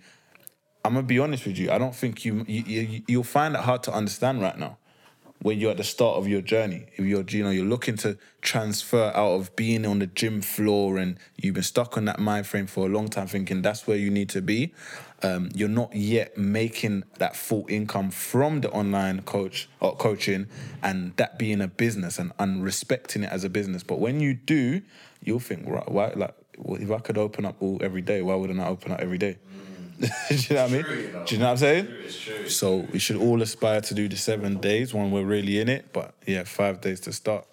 I'm 0.84 0.94
gonna 0.94 1.06
be 1.06 1.20
honest 1.20 1.46
with 1.46 1.58
you, 1.58 1.70
I 1.70 1.78
don't 1.78 1.94
think 1.94 2.24
you, 2.24 2.44
you, 2.48 2.62
you 2.62 3.02
you'll 3.06 3.22
find 3.22 3.54
it 3.54 3.60
hard 3.60 3.84
to 3.84 3.92
understand 3.92 4.42
right 4.42 4.58
now 4.58 4.78
when 5.42 5.58
you're 5.58 5.72
at 5.72 5.76
the 5.76 5.84
start 5.84 6.16
of 6.16 6.28
your 6.28 6.40
journey. 6.40 6.86
If 6.94 7.04
you're, 7.04 7.24
you 7.28 7.42
know, 7.42 7.50
you're 7.50 7.64
looking 7.64 7.96
to 7.98 8.16
transfer 8.40 9.12
out 9.14 9.32
of 9.32 9.54
being 9.56 9.84
on 9.84 9.98
the 9.98 10.06
gym 10.06 10.40
floor 10.40 10.98
and 10.98 11.18
you've 11.36 11.54
been 11.54 11.64
stuck 11.64 11.96
on 11.96 12.04
that 12.04 12.20
mind 12.20 12.46
frame 12.46 12.66
for 12.66 12.86
a 12.86 12.88
long 12.88 13.08
time, 13.08 13.26
thinking 13.26 13.60
that's 13.60 13.86
where 13.86 13.96
you 13.96 14.08
need 14.08 14.28
to 14.30 14.40
be. 14.40 14.72
Um, 15.24 15.50
you're 15.54 15.68
not 15.68 15.94
yet 15.94 16.38
making 16.38 17.04
that 17.18 17.36
full 17.36 17.66
income 17.68 18.10
from 18.10 18.60
the 18.60 18.70
online 18.70 19.22
coach 19.22 19.68
or 19.80 19.94
coaching, 19.96 20.46
and 20.82 21.16
that 21.16 21.38
being 21.38 21.60
a 21.60 21.68
business 21.68 22.18
and, 22.18 22.32
and 22.38 22.62
respecting 22.62 23.22
it 23.24 23.30
as 23.30 23.44
a 23.44 23.48
business. 23.48 23.82
But 23.82 23.98
when 23.98 24.20
you 24.20 24.34
do, 24.34 24.82
you'll 25.22 25.38
think, 25.38 25.68
right, 25.68 25.88
why, 25.88 26.12
like, 26.16 26.34
well, 26.58 26.80
if 26.80 26.90
I 26.90 26.98
could 26.98 27.18
open 27.18 27.44
up 27.44 27.56
all 27.60 27.78
every 27.82 28.02
day, 28.02 28.20
why 28.22 28.34
wouldn't 28.34 28.60
I 28.60 28.66
open 28.66 28.92
up 28.92 29.00
every 29.00 29.18
day? 29.18 29.38
do 30.28 30.34
you 30.34 30.56
know 30.56 30.62
what 30.62 30.70
I 30.70 30.72
mean? 30.72 30.82
Do 31.26 31.34
you 31.34 31.38
know 31.38 31.46
what 31.46 31.50
I'm 31.52 31.56
saying? 31.58 32.48
So 32.48 32.88
we 32.92 32.98
should 32.98 33.16
all 33.16 33.40
aspire 33.40 33.80
to 33.82 33.94
do 33.94 34.08
the 34.08 34.16
seven 34.16 34.58
days 34.58 34.92
when 34.92 35.12
we're 35.12 35.24
really 35.24 35.60
in 35.60 35.68
it. 35.68 35.92
But 35.92 36.14
yeah, 36.26 36.42
five 36.42 36.80
days 36.80 36.98
to 37.00 37.12
start. 37.12 37.46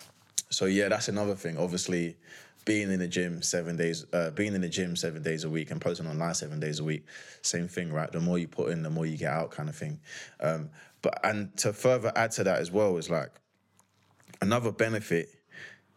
So 0.50 0.66
yeah, 0.66 0.90
that's 0.90 1.10
another 1.10 1.36
thing. 1.36 1.60
Obviously, 1.60 2.18
being 2.66 2.92
in 2.92 3.00
the 3.00 3.07
gym 3.07 3.44
seven 3.44 3.78
days, 3.78 4.06
uh, 4.13 4.31
being 4.31 4.56
in 4.56 4.62
the 4.62 4.69
gym 4.69 4.96
seven 4.96 5.22
days 5.22 5.44
a 5.44 5.50
week 5.50 5.69
and 5.69 5.80
posting 5.80 6.07
online 6.07 6.34
seven 6.34 6.60
days 6.60 6.80
a 6.80 6.84
week, 6.84 7.06
same 7.44 7.68
thing, 7.68 7.94
right? 7.94 8.12
The 8.12 8.19
more 8.19 8.40
you 8.40 8.48
put 8.48 8.72
in, 8.72 8.81
the 8.81 8.90
more 8.90 9.06
you 9.06 9.18
get 9.18 9.31
out, 9.31 9.51
kind 9.51 9.69
of 9.69 9.75
thing. 9.75 10.00
Um, 10.40 10.72
but 11.03 11.20
and 11.24 11.56
to 11.58 11.72
further 11.72 12.12
add 12.15 12.32
to 12.32 12.44
that 12.46 12.60
as 12.60 12.72
well 12.72 12.98
is 12.98 13.12
like 13.12 13.29
another 14.41 14.72
benefit 14.72 15.29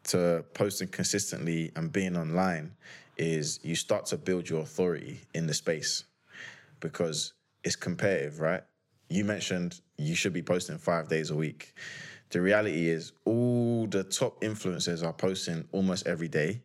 to 0.05 0.45
posting 0.53 0.89
consistently 0.89 1.73
and 1.77 1.91
being 1.91 2.17
online 2.17 2.73
is 3.17 3.59
you 3.63 3.75
start 3.75 4.05
to 4.07 4.19
build 4.19 4.51
your 4.51 4.61
authority 4.61 5.21
in 5.33 5.47
the 5.47 5.55
space 5.55 6.05
because 6.83 7.33
it's 7.65 7.77
competitive, 7.77 8.41
right? 8.41 8.63
You 9.09 9.25
mentioned 9.25 9.81
you 9.97 10.15
should 10.15 10.35
be 10.35 10.43
posting 10.43 10.77
five 10.77 11.09
days 11.09 11.31
a 11.31 11.37
week. 11.37 11.73
The 12.31 12.41
reality 12.41 12.89
is, 12.89 13.13
all 13.25 13.87
the 13.87 14.05
top 14.05 14.41
influencers 14.43 15.05
are 15.05 15.13
posting 15.13 15.69
almost 15.73 16.07
every 16.07 16.29
day. 16.29 16.63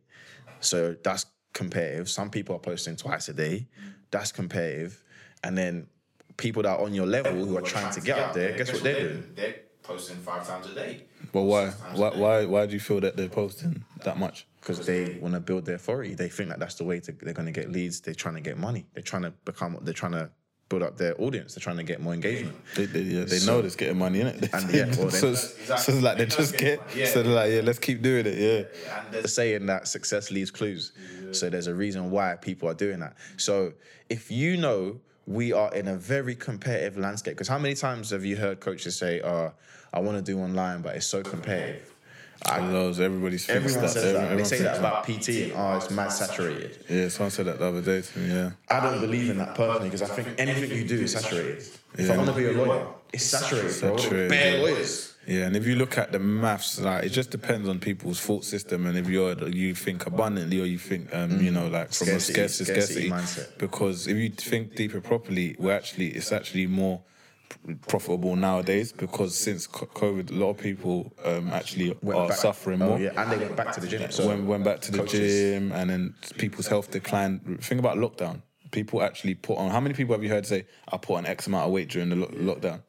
So 0.59 0.95
that's 1.03 1.25
competitive. 1.53 2.09
Some 2.09 2.29
people 2.29 2.55
are 2.55 2.59
posting 2.59 2.95
twice 2.95 3.29
a 3.29 3.33
day. 3.33 3.67
That's 4.11 4.31
competitive. 4.31 5.03
And 5.43 5.57
then 5.57 5.87
people 6.37 6.63
that 6.63 6.69
are 6.69 6.81
on 6.81 6.93
your 6.93 7.05
level 7.05 7.33
who 7.45 7.57
are 7.57 7.61
trying 7.61 7.93
to 7.93 8.01
get 8.01 8.17
up 8.17 8.33
there, 8.33 8.57
guess 8.57 8.71
what 8.73 8.83
they're 8.83 8.99
doing? 9.01 9.23
They're 9.87 9.95
posting 9.95 10.17
five 10.17 10.47
times 10.47 10.67
a 10.67 10.75
day. 10.75 11.03
But 11.31 11.43
why? 11.43 11.69
Why? 11.95 12.09
Why? 12.09 12.45
Why 12.45 12.65
do 12.65 12.73
you 12.73 12.79
feel 12.79 12.99
that 13.01 13.15
they're 13.15 13.29
posting 13.29 13.83
that 14.03 14.17
much? 14.17 14.45
because 14.67 14.85
they 14.85 15.17
want 15.21 15.33
to 15.33 15.39
build 15.39 15.65
their 15.65 15.75
authority. 15.75 16.13
They 16.13 16.27
think 16.27 16.49
that 16.49 16.59
that's 16.59 16.75
the 16.75 16.83
way 16.83 16.99
to 16.99 17.11
they're 17.13 17.33
going 17.33 17.45
to 17.45 17.51
get 17.51 17.71
leads. 17.71 18.01
They're 18.01 18.13
trying 18.13 18.35
to 18.35 18.41
get 18.41 18.57
money. 18.57 18.85
They're 18.93 19.03
trying 19.03 19.21
to 19.23 19.31
become. 19.45 19.77
They're 19.81 19.93
trying 19.93 20.11
to 20.13 20.29
build 20.69 20.83
up 20.83 20.97
their 20.97 21.19
audience. 21.21 21.55
They're 21.55 21.63
trying 21.63 21.77
to 21.77 21.83
get 21.83 22.01
more 22.01 22.13
engagement. 22.13 22.57
They, 22.75 22.85
they, 22.85 22.99
yeah, 22.99 23.23
they 23.23 23.39
know 23.45 23.59
it's 23.59 23.77
getting 23.77 23.97
money 23.97 24.19
in 24.19 24.27
it. 24.27 24.53
And 24.53 24.69
yeah, 24.73 24.85
well, 24.97 25.09
so, 25.09 25.27
then- 25.27 25.33
it's, 25.33 25.83
so 25.85 25.93
it's 25.93 26.01
like 26.01 26.17
they 26.17 26.25
just 26.25 26.57
get. 26.57 26.81
So 27.07 27.23
they're 27.23 27.33
like, 27.33 27.51
yeah, 27.51 27.61
let's 27.61 27.79
keep 27.79 28.01
doing 28.01 28.25
it. 28.25 28.37
Yeah. 28.37 28.97
And 28.99 29.13
there's 29.13 29.25
a 29.25 29.29
saying 29.29 29.65
that 29.67 29.87
success 29.87 30.31
leaves 30.31 30.51
clues. 30.51 30.91
So 31.31 31.49
there's 31.49 31.67
a 31.67 31.75
reason 31.75 32.11
why 32.11 32.35
people 32.35 32.69
are 32.69 32.73
doing 32.73 32.99
that. 32.99 33.15
So 33.37 33.73
if 34.09 34.31
you 34.31 34.57
know 34.57 34.99
we 35.27 35.53
are 35.53 35.73
in 35.75 35.87
a 35.89 35.95
very 35.95 36.35
competitive 36.35 36.97
landscape, 36.97 37.35
because 37.35 37.49
how 37.49 37.59
many 37.59 37.75
times 37.75 38.09
have 38.11 38.25
you 38.25 38.37
heard 38.37 38.59
coaches 38.59 38.97
say, 38.97 39.21
"Oh, 39.21 39.51
I 39.93 39.99
want 39.99 40.17
to 40.17 40.23
do 40.23 40.39
online, 40.39 40.81
but 40.81 40.95
it's 40.95 41.05
so 41.05 41.21
competitive." 41.21 41.93
I 42.45 42.61
knows 42.61 42.99
everybody's 42.99 43.49
Everyone 43.49 43.81
that. 43.81 43.89
says 43.89 44.03
that. 44.03 44.13
They 44.13 44.25
Everyone 44.25 44.45
say 44.45 44.61
that 44.61 44.77
about 44.77 45.03
PT. 45.05 45.29
And, 45.45 45.53
oh, 45.55 45.77
it's 45.77 45.89
mad 45.89 46.11
saturated. 46.11 46.77
Yeah, 46.87 47.09
someone 47.09 47.31
said 47.31 47.47
that 47.47 47.57
the 47.57 47.65
other 47.65 47.81
day 47.81 48.01
to 48.01 48.19
me. 48.19 48.33
Yeah. 48.33 48.51
I 48.69 48.79
don't 48.79 49.01
believe 49.01 49.31
in 49.31 49.37
that 49.39 49.55
personally 49.55 49.89
because 49.89 50.03
I 50.03 50.07
think 50.07 50.27
anything 50.37 50.69
you 50.69 50.87
do 50.87 50.99
is 50.99 51.13
saturated. 51.13 51.63
If 51.97 52.11
I 52.11 52.15
want 52.15 52.29
to 52.29 52.35
be 52.35 52.45
a 52.45 52.51
lawyer, 52.51 52.87
it's 53.11 53.25
saturated, 53.25 53.81
bro. 53.81 53.97
Saturated, 53.97 54.29
Bare 54.29 54.59
lawyers. 54.59 55.15
Yeah, 55.27 55.45
and 55.47 55.57
if 55.57 55.67
you 55.67 55.75
look 55.75 55.97
at 55.97 56.13
the 56.13 56.19
maths, 56.19 56.79
like 56.79 57.03
it 57.03 57.09
just 57.09 57.31
depends 57.31 57.67
on 57.67 57.79
people's 57.79 58.19
thought 58.21 58.45
system, 58.45 58.85
and 58.85 58.97
if 58.97 59.09
you're 59.09 59.33
you 59.49 59.75
think 59.75 60.05
abundantly 60.07 60.61
or 60.61 60.65
you 60.65 60.77
think, 60.77 61.13
um, 61.13 61.41
you 61.41 61.51
know, 61.51 61.67
like 61.67 61.87
from 61.91 62.07
Scarcity- 62.07 62.41
a 62.41 62.47
scarcity, 62.49 62.71
scarcity 62.71 63.07
scarcity. 63.09 63.41
mindset. 63.41 63.57
Because 63.57 64.07
if 64.07 64.15
you 64.15 64.29
think 64.29 64.75
deeper 64.75 65.01
properly, 65.01 65.55
we're 65.59 65.75
actually 65.75 66.07
it's 66.09 66.31
actually 66.31 66.65
more 66.67 67.01
profitable 67.87 68.35
nowadays 68.35 68.91
because 68.91 69.35
since 69.37 69.67
COVID, 69.67 70.31
a 70.31 70.33
lot 70.33 70.51
of 70.51 70.57
people 70.57 71.11
um, 71.25 71.49
actually 71.49 71.95
Went 72.01 72.19
are 72.19 72.27
back- 72.29 72.37
suffering 72.37 72.81
oh, 72.81 72.89
more. 72.89 72.99
yeah, 72.99 73.11
and 73.21 73.31
they 73.31 73.37
went 73.37 73.55
back 73.55 73.73
to 73.73 73.81
the 73.81 73.87
gym. 73.87 74.09
So 74.11 74.27
went, 74.27 74.45
went 74.45 74.63
back 74.63 74.81
to 74.81 74.91
the 74.91 74.99
coaches- 74.99 75.33
gym 75.33 75.71
and 75.71 75.89
then 75.89 76.15
people's 76.37 76.67
health 76.67 76.91
declined. 76.91 77.59
Think 77.61 77.79
about 77.79 77.97
lockdown. 77.97 78.43
People 78.71 79.01
actually 79.01 79.33
put 79.35 79.57
on. 79.57 79.71
How 79.71 79.79
many 79.79 79.93
people 79.95 80.13
have 80.13 80.23
you 80.23 80.29
heard 80.29 80.45
say, 80.45 80.65
"I 80.91 80.97
put 80.97 81.15
on 81.15 81.25
X 81.25 81.47
amount 81.47 81.67
of 81.67 81.71
weight 81.71 81.89
during 81.89 82.09
the 82.09 82.17
lo- 82.17 82.27
lockdown"? 82.55 82.81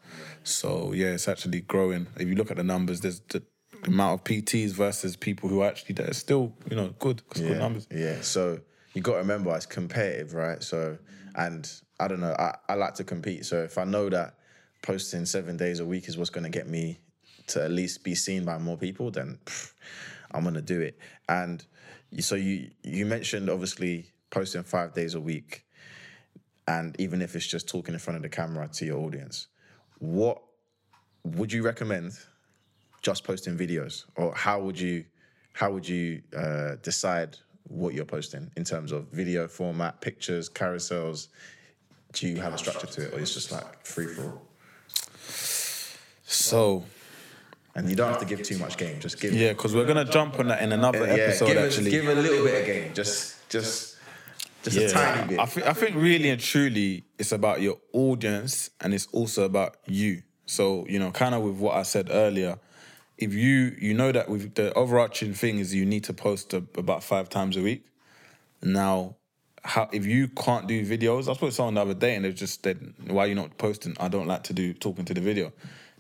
So 0.45 0.92
yeah, 0.92 1.09
it's 1.09 1.28
actually 1.28 1.62
growing. 1.62 2.07
If 2.16 2.28
you 2.28 2.35
look 2.35 2.50
at 2.50 2.57
the 2.57 2.64
numbers, 2.64 3.00
there's 3.00 3.21
the, 3.21 3.42
amount 3.85 4.21
of 4.21 4.25
PTs 4.25 4.73
versus 4.73 5.14
people 5.14 5.49
who 5.49 5.62
are 5.62 5.68
actually 5.68 5.95
there. 5.95 6.12
Still, 6.12 6.52
you 6.68 6.75
know, 6.75 6.92
good. 6.99 7.23
It's 7.30 7.40
good 7.40 7.59
numbers. 7.59 7.87
Yeah. 7.92 8.21
So 8.23 8.59
you 8.92 9.02
got 9.02 9.12
to 9.12 9.18
remember 9.18 9.54
it's 9.54 9.66
competitive, 9.66 10.35
right? 10.35 10.61
So 10.62 10.99
and 11.37 11.71
I 12.00 12.09
don't 12.09 12.18
know. 12.18 12.35
I, 12.37 12.57
I 12.68 12.75
like 12.75 12.95
to 12.95 13.04
compete. 13.04 13.47
So 13.47 13.62
if 13.62 13.78
I 13.78 13.85
know 13.85 14.09
that 14.09 14.35
posting 14.83 15.26
seven 15.26 15.57
days 15.57 15.78
a 15.78 15.87
week 15.87 16.09
is 16.09 16.18
what's 16.18 16.30
going 16.30 16.45
to 16.45 16.50
get 16.50 16.66
me 16.66 16.99
to 17.49 17.64
at 17.64 17.71
least 17.71 18.04
be 18.04 18.14
seen 18.14 18.45
by 18.45 18.59
more 18.59 18.76
people, 18.76 19.11
then 19.11 19.38
pff, 19.45 19.73
I'm 20.30 20.45
gonna 20.45 20.62
do 20.62 20.80
it. 20.80 20.99
And 21.28 21.64
so 22.21 22.35
you 22.35 22.71
you 22.83 23.07
mentioned 23.07 23.50
obviously 23.50 24.11
posting 24.30 24.62
five 24.62 24.95
days 24.95 25.14
a 25.14 25.21
week, 25.21 25.64
and 26.66 26.95
even 27.00 27.23
if 27.23 27.35
it's 27.35 27.47
just 27.47 27.68
talking 27.68 27.95
in 27.95 28.00
front 28.00 28.16
of 28.16 28.23
the 28.23 28.28
camera 28.28 28.68
to 28.68 28.85
your 28.85 28.99
audience, 28.99 29.49
what 29.99 30.43
would 31.25 31.52
you 31.52 31.62
recommend? 31.62 32.12
Just 33.02 33.25
posting 33.25 33.57
videos, 33.57 34.05
or 34.17 34.35
how 34.35 34.61
would 34.61 34.78
you 34.78 35.05
how 35.52 35.73
would 35.73 35.88
you 35.88 36.23
uh, 36.37 36.76
decide 36.83 37.37
what 37.64 37.95
you're 37.95 38.05
posting 38.05 38.50
in 38.57 38.64
terms 38.64 38.93
of 38.93 39.09
video 39.09 39.47
format, 39.49 40.00
pictures, 40.00 40.49
carousels? 40.49 41.28
Do 42.12 42.26
you 42.26 42.40
have 42.40 42.55
a 42.55 42.59
structure 42.59 42.87
to 42.87 43.07
it, 43.07 43.14
or 43.14 43.21
it's 43.21 43.35
just 43.35 43.52
like 43.52 43.85
free 43.85 44.07
for 44.07 44.25
all? 44.25 44.43
So 46.25 46.85
And 47.75 47.88
you 47.88 47.95
don't 47.97 48.09
have 48.09 48.19
to 48.21 48.25
give 48.26 48.43
too 48.43 48.59
much 48.59 48.76
game. 48.76 48.99
Just 49.00 49.21
give 49.21 49.33
yeah, 49.33 49.52
because 49.52 49.75
we're 49.75 49.87
gonna 49.87 50.05
jump 50.05 50.38
on 50.38 50.49
that 50.49 50.62
in 50.62 50.73
another 50.73 51.07
yeah, 51.07 51.25
episode. 51.25 51.47
give, 51.47 51.57
actually, 51.59 51.90
give 51.90 52.09
a 52.09 52.14
little 52.14 52.45
bit 52.45 52.61
of 52.61 52.67
game. 52.67 52.95
Just 52.95 53.49
just 53.49 53.98
just 54.62 54.77
a 54.77 54.88
tiny 54.88 55.29
bit. 55.29 55.38
I 55.38 55.47
think 55.47 55.67
I 55.67 55.73
think 55.73 55.97
really 55.97 56.31
and 56.31 56.41
truly 56.41 57.05
it's 57.19 57.33
about 57.33 57.61
your 57.61 57.79
audience 57.93 58.71
and 58.81 58.95
it's 58.95 59.07
also 59.12 59.45
about 59.45 59.77
you. 59.87 60.23
So, 60.47 60.87
you 60.88 60.99
know, 60.99 61.11
kind 61.11 61.35
of 61.35 61.43
with 61.43 61.57
what 61.57 61.77
I 61.77 61.83
said 61.83 62.09
earlier, 62.11 62.59
if 63.17 63.35
you 63.35 63.77
you 63.79 63.95
know 63.95 64.12
that 64.12 64.29
with 64.29 64.55
the 64.55 64.73
overarching 64.75 65.35
thing 65.35 65.59
is 65.59 65.75
you 65.75 65.85
need 65.85 66.05
to 66.05 66.12
post 66.12 66.55
a, 66.55 66.59
about 66.77 67.03
five 67.05 67.29
times 67.29 67.57
a 67.57 67.62
week. 67.62 67.85
Now, 68.62 69.17
how 69.65 69.88
if 69.93 70.07
you 70.07 70.29
can't 70.29 70.67
do 70.67 70.85
videos, 70.85 71.29
I 71.29 71.35
spoke 71.35 71.50
to 71.50 71.53
someone 71.53 71.75
the 71.75 71.83
other 71.83 71.95
day 71.95 72.15
and 72.17 72.25
they 72.25 72.33
just 72.33 72.62
said, 72.65 72.95
Why 73.07 73.25
are 73.25 73.27
you 73.29 73.35
not 73.35 73.59
posting? 73.59 73.97
I 74.00 74.09
don't 74.09 74.27
like 74.27 74.45
to 74.45 74.53
do 74.53 74.73
talking 74.73 75.05
to 75.05 75.15
the 75.15 75.21
video. 75.21 75.53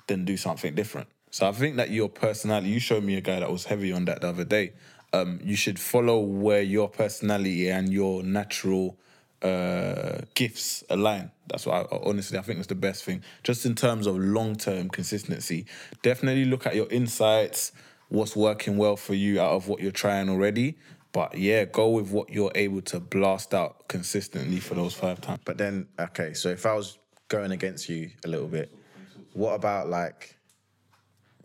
Then 0.06 0.24
do 0.24 0.36
something 0.36 0.74
different. 0.74 1.08
So 1.30 1.46
I 1.46 1.52
think 1.52 1.76
that 1.76 1.90
your 1.90 2.08
personality, 2.08 2.70
you 2.70 2.80
showed 2.80 3.04
me 3.04 3.16
a 3.16 3.20
guy 3.20 3.40
that 3.40 3.50
was 3.50 3.66
heavy 3.66 3.92
on 3.92 4.06
that 4.06 4.22
the 4.22 4.28
other 4.28 4.44
day. 4.44 4.72
Um, 5.12 5.40
you 5.42 5.56
should 5.56 5.78
follow 5.78 6.20
where 6.20 6.62
your 6.62 6.88
personality 6.88 7.70
and 7.70 7.92
your 7.92 8.22
natural 8.22 8.98
uh, 9.42 10.20
gifts 10.34 10.84
align. 10.90 11.30
That's 11.46 11.64
what 11.64 11.90
I 11.92 11.96
honestly 12.02 12.38
I 12.38 12.42
think 12.42 12.60
is 12.60 12.66
the 12.66 12.74
best 12.74 13.04
thing. 13.04 13.22
Just 13.42 13.64
in 13.64 13.74
terms 13.74 14.06
of 14.06 14.18
long 14.18 14.56
term 14.56 14.88
consistency, 14.90 15.66
definitely 16.02 16.44
look 16.44 16.66
at 16.66 16.74
your 16.74 16.88
insights, 16.90 17.72
what's 18.08 18.36
working 18.36 18.76
well 18.76 18.96
for 18.96 19.14
you 19.14 19.40
out 19.40 19.52
of 19.52 19.68
what 19.68 19.80
you're 19.80 19.92
trying 19.92 20.28
already. 20.28 20.76
But 21.12 21.38
yeah, 21.38 21.64
go 21.64 21.88
with 21.88 22.10
what 22.10 22.30
you're 22.30 22.52
able 22.54 22.82
to 22.82 23.00
blast 23.00 23.54
out 23.54 23.88
consistently 23.88 24.60
for 24.60 24.74
those 24.74 24.94
five 24.94 25.20
times. 25.20 25.40
But 25.44 25.56
then, 25.56 25.88
okay, 25.98 26.34
so 26.34 26.50
if 26.50 26.66
I 26.66 26.74
was 26.74 26.98
going 27.28 27.50
against 27.50 27.88
you 27.88 28.10
a 28.24 28.28
little 28.28 28.46
bit, 28.46 28.74
what 29.32 29.54
about 29.54 29.88
like, 29.88 30.37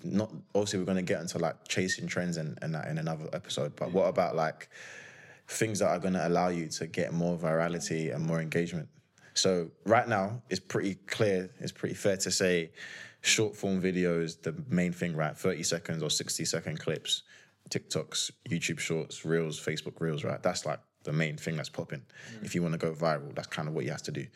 not 0.04 0.32
obviously 0.54 0.80
we're 0.80 0.86
going 0.86 0.98
to 0.98 1.02
get 1.02 1.22
into 1.22 1.40
like 1.40 1.68
chasing 1.68 2.08
trends 2.08 2.38
and, 2.38 2.58
and 2.62 2.76
that 2.76 2.88
in 2.88 2.98
another 2.98 3.30
episode, 3.34 3.76
but 3.76 3.92
what 3.92 4.08
about 4.08 4.36
like 4.36 4.70
things 5.48 5.80
that 5.80 5.88
are 5.88 6.00
going 6.00 6.14
to 6.14 6.28
allow 6.28 6.50
you 6.50 6.68
to 6.68 6.88
get 6.88 7.14
more 7.14 7.38
virality 7.38 8.14
and 8.14 8.26
more 8.26 8.42
engagement? 8.42 8.88
So 9.34 9.72
right 9.86 10.08
now, 10.08 10.42
it's 10.50 10.60
pretty 10.60 10.96
clear, 11.08 11.50
it's 11.60 11.72
pretty 11.72 11.96
fair 11.96 12.18
to 12.18 12.32
say 12.32 12.72
short 13.22 13.56
form 13.56 13.82
videos, 13.82 14.42
the 14.42 14.54
main 14.70 14.92
thing, 14.92 15.16
right? 15.16 15.36
30 15.36 15.64
seconds 15.64 16.04
or 16.04 16.10
60 16.10 16.46
second 16.46 16.80
clips, 16.80 17.24
TikToks, 17.70 18.32
YouTube 18.50 18.80
shorts, 18.80 19.26
Reels, 19.26 19.60
Facebook 19.60 20.00
Reels, 20.00 20.24
right? 20.24 20.42
That's 20.44 20.66
like 20.66 20.80
the 21.04 21.14
main 21.14 21.38
thing 21.38 21.56
that's 21.56 21.70
popping. 21.70 22.04
Mm. 22.38 22.46
If 22.46 22.54
you 22.54 22.62
want 22.62 22.74
to 22.74 22.78
go 22.78 22.94
viral, 22.94 23.34
that's 23.34 23.48
kind 23.48 23.68
of 23.68 23.74
what 23.74 23.86
you 23.86 23.92
have 23.92 24.04
to 24.04 24.12
do. 24.12 24.28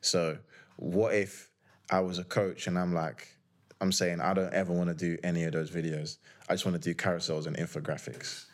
So 0.00 0.38
what 0.76 1.14
if 1.14 1.50
I 1.90 2.00
was 2.00 2.18
a 2.18 2.24
coach 2.24 2.66
and 2.66 2.78
I'm 2.78 2.94
like, 2.94 3.35
I'm 3.80 3.92
saying 3.92 4.20
I 4.20 4.34
don't 4.34 4.52
ever 4.52 4.72
want 4.72 4.88
to 4.88 4.94
do 4.94 5.18
any 5.22 5.44
of 5.44 5.52
those 5.52 5.70
videos. 5.70 6.16
I 6.48 6.54
just 6.54 6.64
want 6.64 6.80
to 6.80 6.88
do 6.88 6.94
carousels 6.94 7.46
and 7.46 7.56
infographics. 7.56 8.46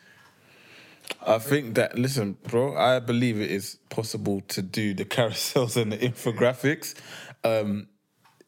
I 1.25 1.37
think 1.37 1.75
that 1.75 1.97
listen, 1.97 2.37
bro. 2.43 2.75
I 2.75 2.99
believe 2.99 3.39
it 3.39 3.51
is 3.51 3.77
possible 3.89 4.41
to 4.49 4.61
do 4.61 4.93
the 4.93 5.05
carousels 5.17 5.81
and 5.81 5.91
the 5.91 5.97
infographics, 5.97 6.95
um, 7.43 7.87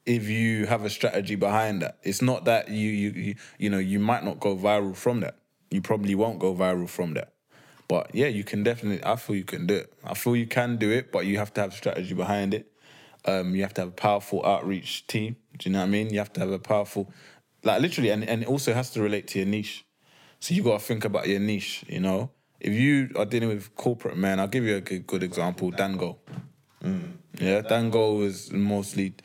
if 0.06 0.28
you 0.28 0.66
have 0.66 0.84
a 0.84 0.90
strategy 0.90 1.36
behind 1.36 1.82
that. 1.82 1.98
It's 2.04 2.22
not 2.22 2.46
that 2.46 2.70
you 2.70 2.90
you 2.90 3.10
you 3.12 3.36
you 3.58 3.70
know 3.70 3.80
you 3.80 4.00
might 4.00 4.24
not 4.24 4.40
go 4.40 4.56
viral 4.56 4.96
from 4.96 5.22
that. 5.22 5.38
You 5.72 5.82
probably 5.82 6.16
won't 6.16 6.40
go 6.40 6.54
viral 6.54 6.88
from 6.88 7.14
that. 7.16 7.34
But 7.88 8.14
yeah, 8.14 8.28
you 8.28 8.44
can 8.44 8.64
definitely. 8.64 9.04
I 9.04 9.16
feel 9.16 9.36
you 9.36 9.44
can 9.44 9.68
do 9.68 9.76
it. 9.76 9.94
I 10.04 10.14
feel 10.14 10.36
you 10.36 10.48
can 10.48 10.78
do 10.78 10.92
it, 10.92 11.12
but 11.12 11.26
you 11.26 11.38
have 11.38 11.54
to 11.56 11.62
have 11.62 11.74
strategy 11.74 12.14
behind 12.14 12.54
it. 12.54 12.72
Um, 13.26 13.56
you 13.56 13.64
have 13.64 13.74
to 13.76 13.82
have 13.82 13.90
a 13.90 13.94
powerful 13.94 14.46
outreach 14.46 15.08
team. 15.08 15.36
Do 15.58 15.70
you 15.70 15.74
know 15.74 15.80
what 15.80 15.86
I 15.86 15.90
mean? 15.90 16.12
You 16.12 16.20
have 16.20 16.34
to 16.34 16.40
have 16.40 16.52
a 16.52 16.60
powerful, 16.60 17.12
like 17.64 17.82
literally, 17.82 18.12
and, 18.12 18.24
and 18.24 18.44
it 18.44 18.48
also 18.48 18.74
has 18.74 18.92
to 18.92 19.02
relate 19.02 19.28
to 19.30 19.40
your 19.40 19.48
niche. 19.48 19.86
So 20.40 20.54
you 20.54 20.64
got 20.64 20.80
to 20.80 20.86
think 20.86 21.06
about 21.06 21.28
your 21.28 21.40
niche. 21.40 21.86
You 21.88 22.02
know, 22.02 22.30
if 22.60 22.74
you 22.74 23.10
are 23.16 23.26
dealing 23.26 23.50
with 23.50 23.74
corporate 23.76 24.18
men, 24.18 24.40
I'll 24.40 24.48
give 24.48 24.64
you 24.64 24.76
a 24.76 24.82
good, 24.82 25.08
good 25.08 25.24
example. 25.24 25.72
Dango. 25.72 26.20
Yeah, 27.40 27.62
Dango 27.62 28.22
is 28.22 28.52
mostly 28.52 29.16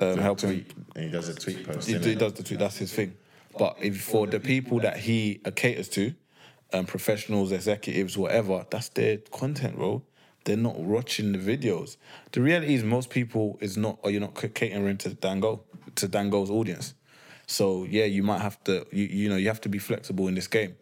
um, 0.00 0.18
helping. 0.18 0.66
He 0.96 1.08
does 1.08 1.28
a 1.28 1.34
tweet 1.34 1.64
post. 1.64 1.88
He, 1.88 1.98
he 1.98 2.14
does 2.14 2.32
the 2.34 2.42
tweet. 2.42 2.58
That's 2.58 2.78
his 2.78 2.92
thing. 2.92 3.16
But 3.58 3.76
if 3.80 4.02
for 4.02 4.26
the 4.26 4.40
people 4.40 4.80
that 4.80 4.96
he 4.96 5.40
caters 5.54 5.88
to, 5.90 6.14
um, 6.72 6.86
professionals, 6.86 7.52
executives, 7.52 8.16
whatever, 8.16 8.66
that's 8.70 8.88
their 8.90 9.18
content, 9.18 9.76
bro. 9.76 10.02
They're 10.44 10.56
not 10.56 10.78
watching 10.78 11.32
the 11.32 11.38
videos. 11.38 11.96
The 12.32 12.40
reality 12.40 12.74
is, 12.74 12.82
most 12.82 13.10
people 13.10 13.58
is 13.60 13.76
not, 13.76 13.98
or 14.02 14.10
you're 14.10 14.20
not 14.20 14.34
catering 14.54 14.96
to 14.98 15.14
Dango, 15.14 15.62
to 15.96 16.08
Dango's 16.08 16.50
audience. 16.50 16.94
So 17.46 17.84
yeah, 17.84 18.04
you 18.04 18.22
might 18.22 18.40
have 18.40 18.62
to, 18.64 18.86
you, 18.92 19.04
you 19.06 19.28
know, 19.28 19.36
you 19.36 19.48
have 19.48 19.60
to 19.62 19.68
be 19.68 19.78
flexible 19.78 20.28
in 20.28 20.34
this 20.34 20.46
game. 20.46 20.76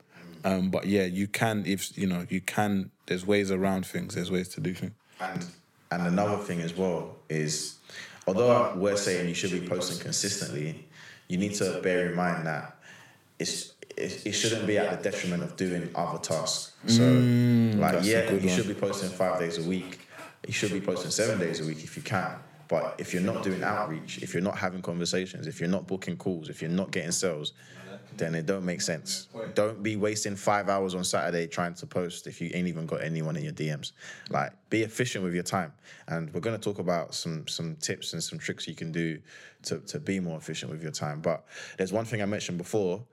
Um, 0.44 0.70
but 0.70 0.86
yeah, 0.86 1.04
you 1.04 1.26
can, 1.26 1.64
if 1.66 1.96
you 1.98 2.06
know, 2.06 2.26
you 2.28 2.40
can. 2.40 2.90
There's 3.06 3.26
ways 3.26 3.50
around 3.50 3.86
things. 3.86 4.14
There's 4.14 4.30
ways 4.30 4.48
to 4.50 4.60
do 4.60 4.74
things. 4.74 4.92
And 5.20 5.46
and 5.90 6.06
another 6.06 6.36
thing 6.36 6.60
as 6.60 6.76
well 6.76 7.16
is, 7.28 7.78
although 8.26 8.74
we're 8.76 8.96
saying 8.96 9.28
you 9.28 9.34
should 9.34 9.50
be 9.50 9.66
posting 9.66 9.98
consistently, 9.98 10.86
you 11.28 11.38
need 11.38 11.54
to 11.54 11.80
bear 11.82 12.10
in 12.10 12.14
mind 12.14 12.46
that 12.46 12.76
it's 13.38 13.72
it, 13.98 14.26
it 14.26 14.32
shouldn't 14.32 14.66
be 14.66 14.78
at 14.78 15.02
the 15.02 15.10
detriment 15.10 15.42
of 15.42 15.56
doing 15.56 15.90
other 15.94 16.18
tasks. 16.18 16.72
So, 16.86 17.02
like, 17.02 18.04
yeah, 18.04 18.30
you 18.30 18.38
one. 18.38 18.48
should 18.48 18.68
be 18.68 18.74
posting 18.74 19.10
five 19.10 19.38
days 19.38 19.58
a 19.58 19.68
week. 19.68 20.00
You 20.46 20.52
should 20.52 20.72
be 20.72 20.80
posting 20.80 21.10
seven 21.10 21.38
days 21.38 21.60
a 21.60 21.64
week 21.64 21.82
if 21.84 21.96
you 21.96 22.02
can. 22.02 22.36
But 22.68 22.96
if 22.98 23.14
you're 23.14 23.22
not 23.22 23.42
doing 23.42 23.62
outreach, 23.64 24.18
if 24.22 24.34
you're 24.34 24.42
not 24.42 24.58
having 24.58 24.82
conversations, 24.82 25.46
if 25.46 25.58
you're 25.58 25.70
not 25.70 25.86
booking 25.86 26.16
calls, 26.16 26.50
if 26.50 26.60
you're 26.60 26.70
not 26.70 26.90
getting 26.90 27.12
sales, 27.12 27.54
then 28.16 28.34
it 28.34 28.46
don't 28.46 28.64
make 28.64 28.80
sense. 28.80 29.28
Don't 29.54 29.82
be 29.82 29.96
wasting 29.96 30.36
five 30.36 30.68
hours 30.68 30.94
on 30.94 31.04
Saturday 31.04 31.46
trying 31.46 31.74
to 31.74 31.86
post 31.86 32.26
if 32.26 32.40
you 32.40 32.50
ain't 32.52 32.68
even 32.68 32.84
got 32.84 33.02
anyone 33.02 33.36
in 33.36 33.44
your 33.44 33.52
DMs. 33.52 33.92
Like, 34.30 34.52
be 34.70 34.82
efficient 34.82 35.24
with 35.24 35.34
your 35.34 35.42
time. 35.42 35.72
And 36.08 36.32
we're 36.34 36.40
gonna 36.40 36.58
talk 36.58 36.78
about 36.78 37.14
some 37.14 37.48
some 37.48 37.76
tips 37.76 38.12
and 38.12 38.22
some 38.22 38.38
tricks 38.38 38.68
you 38.68 38.74
can 38.74 38.92
do 38.92 39.18
to 39.64 39.78
to 39.80 39.98
be 39.98 40.20
more 40.20 40.36
efficient 40.36 40.70
with 40.70 40.82
your 40.82 40.92
time. 40.92 41.20
But 41.20 41.44
there's 41.78 41.92
one 41.92 42.04
thing 42.04 42.20
I 42.22 42.26
mentioned 42.26 42.58
before 42.58 43.04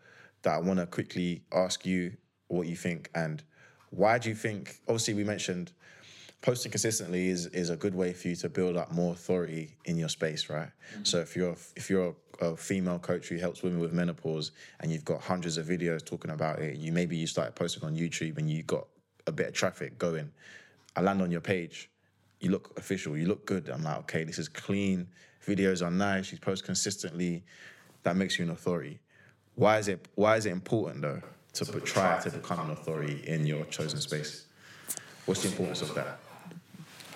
that 0.45 0.53
I 0.53 0.59
want 0.59 0.79
to 0.79 0.85
quickly 0.85 1.41
ask 1.51 1.85
you 1.85 2.13
what 2.47 2.67
you 2.67 2.75
think 2.75 3.09
and 3.13 3.43
why 3.89 4.17
do 4.19 4.29
you 4.29 4.35
think? 4.35 4.79
Obviously, 4.87 5.15
we 5.15 5.23
mentioned 5.23 5.71
posting 6.41 6.71
consistently 6.71 7.27
is 7.27 7.47
is 7.47 7.69
a 7.71 7.75
good 7.75 7.95
way 7.95 8.13
for 8.13 8.27
you 8.27 8.35
to 8.35 8.49
build 8.49 8.77
up 8.77 8.91
more 8.91 9.13
authority 9.13 9.75
in 9.85 9.97
your 9.97 10.09
space, 10.09 10.49
right? 10.49 10.69
Mm-hmm. 10.93 11.03
So 11.03 11.19
if 11.19 11.35
you're 11.35 11.55
if 11.75 11.89
you're 11.89 12.15
a, 12.41 12.55
female 12.55 12.99
coach 12.99 13.29
who 13.29 13.37
helps 13.37 13.63
women 13.63 13.79
with 13.79 13.93
menopause 13.93 14.51
and 14.81 14.91
you've 14.91 15.05
got 15.05 15.21
hundreds 15.21 15.57
of 15.57 15.65
videos 15.65 16.05
talking 16.05 16.31
about 16.31 16.59
it, 16.59 16.77
you 16.77 16.91
maybe 16.91 17.17
you 17.17 17.27
started 17.27 17.55
posting 17.55 17.83
on 17.83 17.95
YouTube 17.95 18.37
and 18.37 18.49
you 18.49 18.61
got 18.63 18.85
a 19.25 19.31
bit 19.31 19.47
of 19.47 19.53
traffic 19.53 19.97
going. 19.97 20.31
I 20.95 21.01
land 21.01 21.21
on 21.21 21.31
your 21.31 21.41
page, 21.41 21.89
you 22.39 22.51
look 22.51 22.77
official, 22.77 23.17
you 23.17 23.25
look 23.25 23.45
good. 23.45 23.69
I'm 23.69 23.83
like, 23.83 23.97
okay, 23.99 24.23
this 24.23 24.37
is 24.37 24.47
clean. 24.47 25.07
Videos 25.47 25.85
are 25.85 25.91
nice. 25.91 26.31
You 26.31 26.37
post 26.37 26.65
consistently. 26.65 27.43
That 28.03 28.15
makes 28.15 28.37
you 28.37 28.45
an 28.45 28.51
authority. 28.51 28.99
Why 29.55 29.79
is 29.79 29.87
it 29.87 30.07
why 30.15 30.37
is 30.37 30.45
it 30.45 30.51
important 30.51 31.01
though 31.01 31.21
to 31.53 31.65
put, 31.65 31.85
try 31.85 32.19
to 32.21 32.29
become 32.29 32.59
an 32.65 32.71
authority 32.71 33.21
in 33.25 33.45
your 33.45 33.65
chosen 33.65 33.99
space? 34.01 34.45
What's 35.25 35.41
the 35.43 35.49
importance 35.49 35.81
of 35.81 35.93
that 35.95 36.19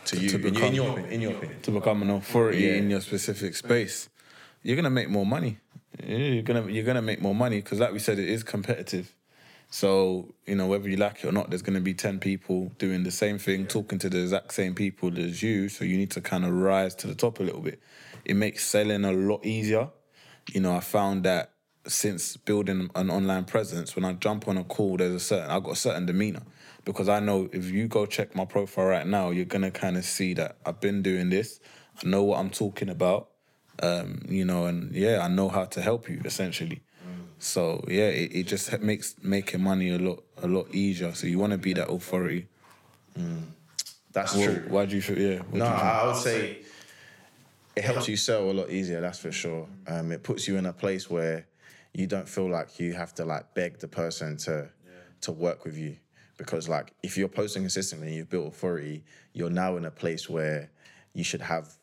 to 0.05 0.17
you? 0.19 0.29
to 0.29 0.47
in, 0.47 0.53
your- 0.53 0.65
in 0.65 0.73
your 0.75 0.89
opinion, 0.91 1.11
in 1.13 1.21
your 1.21 1.31
opinion. 1.33 1.61
to 1.61 1.71
become 1.71 2.01
an 2.01 2.09
authority 2.09 2.59
Yeah. 2.63 2.73
in 2.75 2.89
your 2.89 3.01
specific 3.01 3.55
space, 3.55 4.09
you're 4.63 4.75
gonna 4.75 4.89
make 4.89 5.09
more 5.09 5.25
money. 5.25 5.57
You're 6.05 6.43
gonna 6.43 6.67
you're 6.71 6.85
gonna 6.85 7.01
make 7.01 7.21
more 7.21 7.35
money 7.35 7.57
because, 7.57 7.79
like 7.79 7.91
we 7.93 7.99
said, 7.99 8.19
it 8.19 8.29
is 8.29 8.43
competitive. 8.43 9.13
So 9.71 10.33
you 10.47 10.55
know 10.55 10.65
whether 10.65 10.89
you 10.89 10.97
like 10.97 11.23
it 11.23 11.27
or 11.27 11.31
not, 11.31 11.49
there's 11.49 11.61
gonna 11.61 11.81
be 11.81 11.93
ten 11.93 12.19
people 12.19 12.71
doing 12.79 13.03
the 13.03 13.11
same 13.11 13.37
thing, 13.37 13.67
talking 13.67 13.99
to 13.99 14.09
the 14.09 14.19
exact 14.21 14.53
same 14.53 14.73
people 14.73 15.15
as 15.19 15.43
you. 15.43 15.69
So 15.69 15.83
you 15.85 15.97
need 15.97 16.11
to 16.11 16.21
kind 16.21 16.45
of 16.45 16.53
rise 16.53 16.95
to 16.95 17.07
the 17.07 17.15
top 17.15 17.39
a 17.39 17.43
little 17.43 17.61
bit. 17.61 17.79
It 18.25 18.35
makes 18.35 18.65
selling 18.65 19.03
a 19.05 19.11
lot 19.11 19.45
easier. 19.45 19.89
You 20.53 20.61
know, 20.61 20.73
I 20.75 20.79
found 20.79 21.23
that 21.25 21.51
since 21.87 22.37
building 22.37 22.89
an 22.95 23.09
online 23.09 23.45
presence, 23.45 23.95
when 23.95 24.05
I 24.05 24.13
jump 24.13 24.47
on 24.47 24.57
a 24.57 24.63
call, 24.63 24.97
there's 24.97 25.13
a 25.13 25.19
certain 25.19 25.49
I've 25.49 25.63
got 25.63 25.73
a 25.73 25.77
certain 25.77 26.05
demeanor 26.05 26.43
because 26.85 27.09
I 27.09 27.19
know 27.19 27.49
if 27.51 27.65
you 27.71 27.87
go 27.87 28.05
check 28.05 28.35
my 28.35 28.45
profile 28.45 28.85
right 28.85 29.07
now, 29.07 29.29
you're 29.31 29.45
gonna 29.45 29.71
kind 29.71 29.97
of 29.97 30.05
see 30.05 30.33
that 30.35 30.57
I've 30.65 30.79
been 30.79 31.01
doing 31.01 31.29
this. 31.29 31.59
I 32.03 32.07
know 32.07 32.23
what 32.23 32.39
I'm 32.39 32.49
talking 32.49 32.89
about. 32.89 33.29
Um, 33.81 34.25
you 34.27 34.43
know, 34.43 34.65
and 34.65 34.93
yeah, 34.93 35.19
I 35.23 35.29
know 35.29 35.47
how 35.47 35.65
to 35.65 35.81
help 35.81 36.09
you 36.09 36.21
essentially. 36.25 36.81
So 37.41 37.85
yeah, 37.87 38.07
it, 38.09 38.35
it 38.35 38.43
just 38.47 38.77
makes 38.81 39.15
making 39.23 39.61
money 39.63 39.89
a 39.89 39.97
lot 39.97 40.23
a 40.43 40.47
lot 40.47 40.75
easier. 40.75 41.13
So 41.13 41.27
you 41.27 41.39
want 41.39 41.51
to 41.53 41.57
be 41.57 41.73
that 41.73 41.89
authority. 41.89 42.47
That's 44.11 44.35
Well, 44.35 44.45
true. 44.45 44.63
why 44.67 44.85
do 44.85 44.95
you 44.95 45.01
feel? 45.01 45.17
Yeah. 45.17 45.41
No, 45.53 45.65
you 45.65 45.71
think? 45.71 45.83
I 45.83 45.99
I 46.01 46.07
would 46.07 46.15
say 46.17 46.57
it 47.75 47.83
helps 47.83 48.07
you 48.09 48.17
sell 48.17 48.49
a 48.49 48.51
lot 48.51 48.69
easier. 48.69 48.99
That's 48.99 49.19
for 49.19 49.31
sure. 49.31 49.67
Um, 49.87 50.11
it 50.11 50.23
puts 50.23 50.47
you 50.47 50.57
in 50.57 50.65
a 50.65 50.73
place 50.73 51.09
where 51.09 51.45
you 51.93 52.07
don't 52.07 52.27
feel 52.27 52.49
like 52.49 52.79
you 52.79 52.93
have 52.93 53.13
to 53.15 53.25
like 53.25 53.53
beg 53.53 53.79
the 53.79 53.87
person 53.87 54.37
to 54.37 54.69
to 55.21 55.31
work 55.31 55.65
with 55.65 55.77
you 55.77 55.97
because 56.37 56.69
like 56.69 56.93
if 57.03 57.17
you're 57.17 57.27
posting 57.27 57.63
consistently 57.63 58.07
and 58.07 58.15
you've 58.15 58.29
built 58.29 58.47
authority, 58.47 59.03
you're 59.33 59.49
now 59.49 59.75
in 59.75 59.85
a 59.85 59.91
place 59.91 60.29
where 60.29 60.71
you 61.13 61.23
should 61.23 61.41
have 61.41 61.73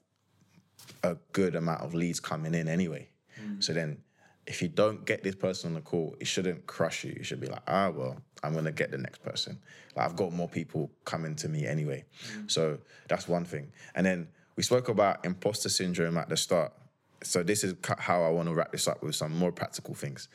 a 1.03 1.17
good 1.33 1.55
amount 1.55 1.83
of 1.83 1.93
leads 1.93 2.21
coming 2.21 2.55
in 2.55 2.67
anyway. 2.69 3.09
So 3.61 3.73
then 3.75 3.99
if 4.47 4.63
you 4.63 4.69
don't 4.69 5.05
get 5.05 5.23
this 5.23 5.35
person 5.35 5.69
on 5.71 5.75
the 5.75 5.81
call, 5.83 6.17
it 6.21 6.27
shouldn't 6.27 6.67
crush 6.67 7.05
you. 7.05 7.13
You 7.19 7.25
should 7.25 7.41
be 7.41 7.49
like, 7.49 7.63
ah, 7.67 7.91
well, 7.91 8.17
I'm 8.43 8.55
gonna 8.55 8.73
get 8.73 8.91
the 8.91 8.99
next 8.99 9.23
person. 9.23 9.59
Like 9.95 10.07
I've 10.07 10.17
got 10.17 10.33
more 10.33 10.49
people 10.49 10.91
coming 11.05 11.35
to 11.37 11.49
me 11.49 11.67
anyway. 11.67 12.05
So 12.47 12.79
that's 13.09 13.29
one 13.29 13.45
thing. 13.45 13.73
And 13.95 14.07
then 14.07 14.29
we 14.57 14.63
spoke 14.63 14.89
about 14.89 15.25
imposter 15.27 15.69
syndrome 15.69 16.17
at 16.17 16.29
the 16.31 16.37
start. 16.37 16.73
So 17.27 17.43
this 17.43 17.65
is 17.65 17.75
how 17.99 18.23
I 18.23 18.29
want 18.31 18.49
to 18.49 18.55
wrap 18.55 18.73
this 18.73 18.89
up 18.89 19.03
with 19.03 19.15
some 19.15 19.37
more 19.37 19.53
practical 19.53 19.95
things. 19.95 20.29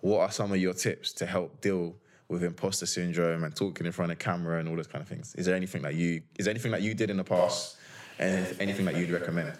What 0.00 0.20
are 0.20 0.30
some 0.30 0.52
of 0.52 0.58
your 0.58 0.74
tips 0.74 1.12
to 1.14 1.26
help 1.26 1.60
deal 1.60 1.96
with 2.28 2.44
imposter 2.44 2.86
syndrome 2.86 3.42
and 3.44 3.56
talking 3.56 3.86
in 3.86 3.92
front 3.92 4.12
of 4.12 4.18
camera 4.18 4.60
and 4.60 4.68
all 4.68 4.76
those 4.76 4.86
kind 4.86 5.02
of 5.02 5.08
things? 5.08 5.34
Is 5.34 5.46
there 5.46 5.56
anything 5.56 5.82
that 5.82 5.94
you 5.94 6.22
is 6.38 6.44
there 6.44 6.52
anything 6.52 6.72
that 6.72 6.82
you 6.82 6.94
did 6.94 7.10
in 7.10 7.16
the 7.16 7.24
past 7.24 7.76
and 8.18 8.54
anything 8.60 8.84
that 8.84 8.96
you'd 8.96 9.10
recommend? 9.10 9.52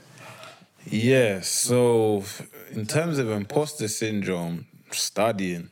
Yeah, 0.86 1.40
so 1.40 2.24
in 2.70 2.86
terms 2.86 3.18
of 3.18 3.30
imposter 3.30 3.88
syndrome, 3.88 4.66
studying, 4.90 5.70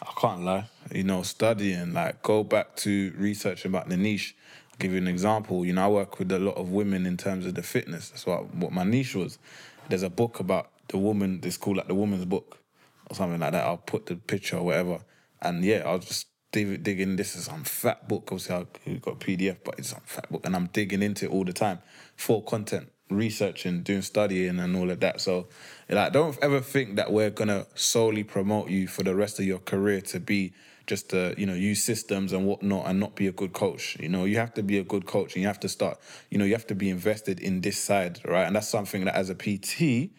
I 0.00 0.12
can't 0.18 0.42
lie, 0.42 0.66
you 0.92 1.02
know, 1.02 1.22
studying, 1.22 1.92
like 1.92 2.22
go 2.22 2.44
back 2.44 2.76
to 2.76 3.12
research 3.16 3.64
about 3.64 3.88
the 3.88 3.96
niche. 3.96 4.36
Give 4.78 4.92
you 4.92 4.98
an 4.98 5.08
example. 5.08 5.66
You 5.66 5.72
know, 5.72 5.84
I 5.84 5.88
work 5.88 6.20
with 6.20 6.30
a 6.30 6.38
lot 6.38 6.56
of 6.56 6.70
women 6.70 7.04
in 7.04 7.16
terms 7.16 7.46
of 7.46 7.54
the 7.56 7.64
fitness. 7.64 8.10
That's 8.10 8.26
what, 8.26 8.54
what 8.54 8.70
my 8.70 8.84
niche 8.84 9.16
was. 9.16 9.38
There's 9.88 10.02
a 10.02 10.10
book 10.10 10.40
about 10.40 10.70
the 10.88 10.98
woman, 10.98 11.40
it's 11.42 11.56
called 11.56 11.78
like 11.78 11.88
the 11.88 11.94
woman's 11.94 12.24
book 12.24 12.58
or 13.10 13.16
something 13.16 13.40
like 13.40 13.52
that. 13.52 13.64
I'll 13.64 13.76
put 13.76 14.06
the 14.06 14.16
picture 14.16 14.56
or 14.56 14.64
whatever. 14.64 15.00
And 15.40 15.64
yeah, 15.64 15.82
I'll 15.86 15.98
just 15.98 16.26
dig, 16.52 17.00
in. 17.00 17.16
This 17.16 17.36
is 17.36 17.44
some 17.44 17.64
fat 17.64 18.08
book. 18.08 18.24
Obviously, 18.26 18.56
I've 18.56 19.02
got 19.02 19.14
a 19.14 19.16
PDF, 19.16 19.58
but 19.64 19.78
it's 19.78 19.90
some 19.90 20.02
fat 20.04 20.30
book. 20.30 20.44
And 20.44 20.56
I'm 20.56 20.66
digging 20.66 21.02
into 21.02 21.26
it 21.26 21.30
all 21.30 21.44
the 21.44 21.52
time 21.52 21.80
for 22.16 22.42
content 22.42 22.90
researching, 23.10 23.82
doing 23.82 24.02
studying, 24.02 24.58
and 24.58 24.76
all 24.76 24.90
of 24.90 25.00
that. 25.00 25.20
So, 25.20 25.48
like, 25.88 26.12
don't 26.12 26.36
ever 26.42 26.60
think 26.60 26.96
that 26.96 27.12
we're 27.12 27.30
gonna 27.30 27.66
solely 27.74 28.24
promote 28.24 28.68
you 28.68 28.86
for 28.86 29.02
the 29.02 29.14
rest 29.14 29.38
of 29.38 29.46
your 29.46 29.58
career 29.58 30.00
to 30.02 30.20
be 30.20 30.52
just 30.88 31.10
to, 31.10 31.34
you 31.36 31.46
know, 31.46 31.54
use 31.54 31.84
systems 31.84 32.32
and 32.32 32.46
whatnot 32.46 32.86
and 32.86 32.98
not 32.98 33.14
be 33.14 33.26
a 33.26 33.32
good 33.32 33.52
coach. 33.52 33.96
You 34.00 34.08
know, 34.08 34.24
you 34.24 34.38
have 34.38 34.54
to 34.54 34.62
be 34.62 34.78
a 34.78 34.82
good 34.82 35.06
coach 35.06 35.34
and 35.34 35.42
you 35.42 35.46
have 35.46 35.60
to 35.60 35.68
start, 35.68 36.00
you 36.30 36.38
know, 36.38 36.46
you 36.46 36.54
have 36.54 36.66
to 36.68 36.74
be 36.74 36.88
invested 36.88 37.38
in 37.38 37.60
this 37.60 37.78
side, 37.78 38.20
right? 38.24 38.46
And 38.46 38.56
that's 38.56 38.68
something 38.68 39.04
that 39.04 39.14
as 39.14 39.28
a 39.28 39.34
PT, 39.34 39.80
you 39.80 40.10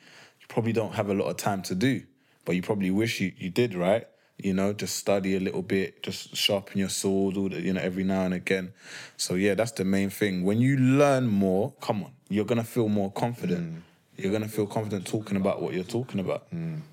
probably 0.48 0.72
don't 0.72 0.94
have 0.94 1.10
a 1.10 1.14
lot 1.14 1.26
of 1.26 1.38
time 1.38 1.64
to 1.64 1.76
do, 1.76 2.04
but 2.46 2.56
you 2.56 2.62
probably 2.62 2.92
wish 2.92 3.20
you, 3.20 3.34
you 3.36 3.50
did, 3.50 3.74
right? 3.74 4.08
You 4.38 4.54
know, 4.54 4.72
just 4.72 4.96
study 4.96 5.36
a 5.36 5.40
little 5.40 5.64
bit, 5.64 6.04
just 6.04 6.36
sharpen 6.36 6.78
your 6.78 6.90
sword, 6.90 7.36
all 7.36 7.50
the, 7.50 7.60
you 7.60 7.74
know, 7.74 7.82
every 7.82 8.04
now 8.04 8.22
and 8.22 8.34
again. 8.34 8.72
So 9.18 9.34
yeah, 9.34 9.56
that's 9.56 9.72
the 9.72 9.84
main 9.84 10.12
thing. 10.12 10.44
When 10.44 10.62
you 10.62 10.78
learn 10.78 11.28
more, 11.28 11.74
come 11.82 12.04
on, 12.04 12.14
you're 12.30 12.46
gonna 12.46 12.64
feel 12.64 12.88
more 12.88 13.12
confident. 13.12 13.74
Mm. 13.74 13.82
You're 14.20 14.32
gonna 14.32 14.48
feel 14.48 14.68
confident 14.68 15.08
talking 15.08 15.38
about 15.38 15.62
what 15.62 15.74
you're 15.74 15.84
talking 15.84 16.20
about. 16.20 16.48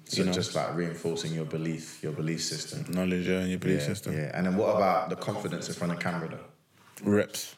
So 0.04 0.24
just 0.32 0.54
like 0.54 0.74
reinforcing 0.74 1.32
your 1.34 1.44
belief, 1.44 2.02
your 2.02 2.12
belief 2.12 2.42
system. 2.42 2.86
Knowledge 2.92 3.26
yeah, 3.26 3.40
and 3.40 3.50
your 3.50 3.58
belief 3.58 3.80
Yeah, 3.80 3.86
system. 3.86 4.14
yeah. 4.14 4.30
And 4.34 4.46
then 4.46 4.56
what 4.56 4.74
about 4.76 5.10
the 5.10 5.16
confidence 5.16 5.68
in 5.68 5.74
front 5.74 5.92
of 5.92 5.98
camera 6.00 6.28
though? 6.28 7.10
Reps. 7.10 7.56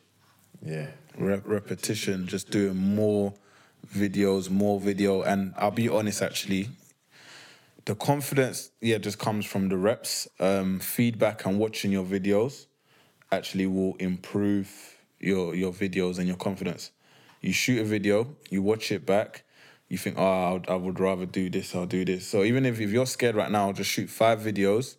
Yeah. 0.65 0.87
Rep- 1.17 1.47
repetition, 1.47 2.27
just 2.27 2.51
doing 2.51 2.77
more 2.77 3.35
videos, 3.95 4.51
more 4.51 4.81
video. 4.81 5.23
And 5.23 5.55
I'll 5.57 5.71
be 5.71 5.89
honest, 5.89 6.23
actually, 6.23 6.71
the 7.85 7.95
confidence, 7.95 8.71
yeah, 8.81 8.99
just 8.99 9.19
comes 9.19 9.47
from 9.47 9.69
the 9.69 9.77
reps. 9.77 10.29
Um, 10.41 10.79
feedback 10.81 11.45
and 11.47 11.59
watching 11.59 11.93
your 11.93 12.05
videos 12.05 12.67
actually 13.31 13.67
will 13.67 13.95
improve 13.97 14.97
your 15.21 15.55
your 15.55 15.73
videos 15.73 16.19
and 16.19 16.27
your 16.27 16.37
confidence. 16.37 16.91
You 17.41 17.53
shoot 17.53 17.81
a 17.81 17.85
video, 17.85 18.37
you 18.51 18.63
watch 18.63 18.91
it 18.91 19.07
back, 19.07 19.45
you 19.89 19.97
think, 19.97 20.19
oh, 20.19 20.61
I 20.69 20.75
would, 20.75 21.01
rather 21.01 21.27
do 21.27 21.49
this, 21.49 21.75
I'll 21.75 21.87
do 21.87 22.05
this. 22.05 22.27
So 22.27 22.45
even 22.45 22.67
if, 22.67 22.81
if 22.81 22.91
you're 22.91 23.07
scared 23.07 23.35
right 23.35 23.51
now, 23.51 23.73
just 23.73 23.91
shoot 23.91 24.11
five 24.11 24.41
videos, 24.41 24.97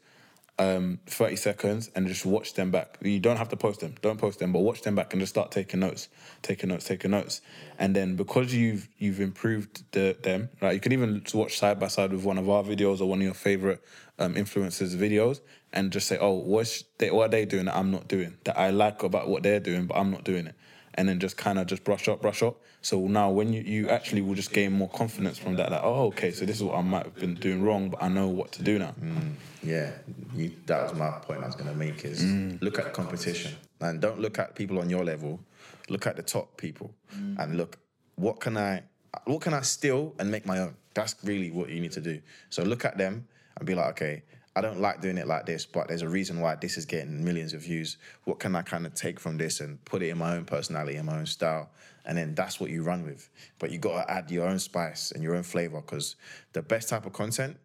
um, 0.58 0.99
30 1.06 1.36
seconds, 1.36 1.91
and 1.95 2.08
just 2.08 2.25
watch 2.25 2.56
them 2.56 2.71
back. 2.71 2.97
You 3.02 3.19
don't 3.19 3.38
have 3.38 3.49
to 3.49 3.56
post 3.56 3.82
them, 3.82 3.95
don't 4.02 4.17
post 4.17 4.39
them, 4.39 4.52
but 4.52 4.60
watch 4.60 4.82
them 4.82 4.95
back 4.95 5.13
and 5.13 5.21
just 5.21 5.32
start 5.32 5.52
taking 5.52 5.80
notes, 5.80 6.10
taking 6.41 6.69
notes, 6.69 6.86
taking 6.86 7.12
notes. 7.12 7.41
And 7.78 7.95
then 7.95 8.15
because 8.15 8.54
you've 8.54 8.89
you've 8.97 9.21
improved 9.21 9.84
the, 9.91 10.17
them, 10.21 10.49
right, 10.60 10.73
you 10.73 10.80
can 10.80 10.91
even 10.91 11.23
watch 11.34 11.60
side 11.60 11.80
by 11.80 11.88
side 11.88 12.12
with 12.12 12.25
one 12.25 12.38
of 12.38 12.49
our 12.49 12.63
videos 12.63 12.99
or 12.99 13.06
one 13.06 13.19
of 13.19 13.23
your 13.25 13.36
favorite 13.36 13.82
um, 14.17 14.34
influencers' 14.34 14.95
videos 14.95 15.39
and 15.71 15.91
just 15.91 16.08
say, 16.08 16.17
oh, 16.19 16.34
what's 16.34 16.84
they, 16.97 17.12
what 17.12 17.28
are 17.28 17.30
they 17.30 17.45
doing 17.45 17.65
that 17.65 17.78
I'm 17.78 17.91
not 17.91 18.08
doing, 18.08 18.36
that 18.43 18.58
I 18.58 18.71
like 18.71 19.04
about 19.04 19.30
what 19.30 19.43
they're 19.43 19.60
doing, 19.62 19.86
but 19.86 19.95
I'm 19.95 20.12
not 20.12 20.23
doing 20.23 20.47
it 20.47 20.56
and 21.00 21.08
then 21.08 21.18
just 21.18 21.38
kind 21.38 21.58
of 21.58 21.66
just 21.66 21.86
brush 21.86 22.10
up, 22.10 22.22
brush 22.22 22.44
up. 22.44 22.60
So 22.82 23.00
now 23.08 23.30
when 23.30 23.54
you, 23.54 23.62
you 23.62 23.88
actually 23.88 24.20
will 24.22 24.36
just 24.36 24.52
gain 24.52 24.74
more 24.74 24.90
confidence 24.90 25.38
from 25.38 25.56
that, 25.56 25.72
like, 25.72 25.80
oh, 25.82 26.08
okay, 26.08 26.32
so 26.34 26.46
this 26.46 26.58
is 26.58 26.64
what 26.64 26.76
I 26.76 26.82
might 26.82 27.06
have 27.06 27.16
been 27.16 27.36
doing 27.36 27.64
wrong, 27.64 27.90
but 27.90 28.04
I 28.04 28.10
know 28.10 28.28
what 28.28 28.52
to 28.54 28.64
do 28.64 28.78
now. 28.78 28.94
Mm, 29.02 29.36
yeah. 29.64 29.92
You, 30.36 30.52
that 30.66 30.84
was 30.84 30.94
my 30.94 31.12
point 31.12 31.42
I 31.42 31.46
was 31.46 31.56
gonna 31.56 31.74
make 31.74 32.04
is 32.04 32.22
mm. 32.22 32.62
look 32.62 32.80
at 32.80 32.92
competition. 32.92 33.56
And 33.80 34.02
don't 34.02 34.20
look 34.20 34.40
at 34.40 34.56
people 34.56 34.78
on 34.80 34.90
your 34.90 35.06
level. 35.06 35.40
Look 35.88 36.06
at 36.06 36.18
the 36.18 36.22
top 36.22 36.58
people 36.58 36.94
mm. 37.16 37.40
and 37.40 37.56
look, 37.56 37.78
what 38.16 38.42
can 38.42 38.58
I 38.58 38.84
what 39.24 39.40
can 39.40 39.54
I 39.54 39.62
steal 39.62 40.14
and 40.20 40.30
make 40.30 40.46
my 40.46 40.60
own? 40.60 40.76
That's 40.96 41.16
really 41.24 41.50
what 41.50 41.70
you 41.70 41.80
need 41.80 41.94
to 41.94 42.02
do. 42.02 42.20
So 42.50 42.64
look 42.64 42.84
at 42.84 42.98
them 42.98 43.26
and 43.56 43.66
be 43.66 43.74
like, 43.74 43.92
okay, 43.92 44.24
I 44.56 44.62
don't 44.62 44.82
like 44.82 45.02
doing 45.02 45.18
it 45.18 45.28
like 45.28 45.46
this, 45.46 45.66
but 45.66 45.88
there's 45.88 46.02
a 46.02 46.10
reason 46.10 46.42
why 46.42 46.56
this 46.56 46.78
is 46.78 46.86
getting 46.86 47.24
millions 47.24 47.54
of 47.54 47.62
views. 47.62 47.98
What 48.26 48.40
can 48.40 48.56
I 48.56 48.62
kind 48.62 48.86
of 48.86 48.94
take 48.94 49.20
from 49.20 49.38
this 49.38 49.60
and 49.60 49.84
put 49.86 50.02
it 50.02 50.10
in 50.10 50.18
my 50.18 50.36
own 50.36 50.46
personality 50.46 50.98
and 50.98 51.06
my 51.06 51.20
own 51.20 51.26
style? 51.26 51.70
And 52.06 52.18
then 52.18 52.34
that's 52.34 52.60
what 52.60 52.70
you 52.72 52.84
run 52.84 53.06
with. 53.06 53.30
But 53.60 53.72
you 53.72 53.78
got 53.78 54.04
to 54.04 54.12
add 54.12 54.32
your 54.32 54.48
own 54.48 54.60
spice 54.60 55.12
and 55.12 55.24
your 55.24 55.36
own 55.36 55.44
flavor 55.44 55.82
because 55.82 56.16
the 56.54 56.62
best 56.62 56.90
type 56.90 57.06
of 57.06 57.14
content 57.14 57.58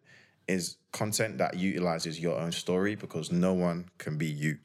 is 0.46 0.76
content 0.92 1.38
that 1.38 1.56
utilizes 1.56 2.20
your 2.20 2.38
own 2.38 2.52
story 2.52 2.94
because 2.94 3.32
no 3.32 3.54
one 3.54 3.88
can 3.98 4.18
be 4.18 4.26
you. 4.26 4.58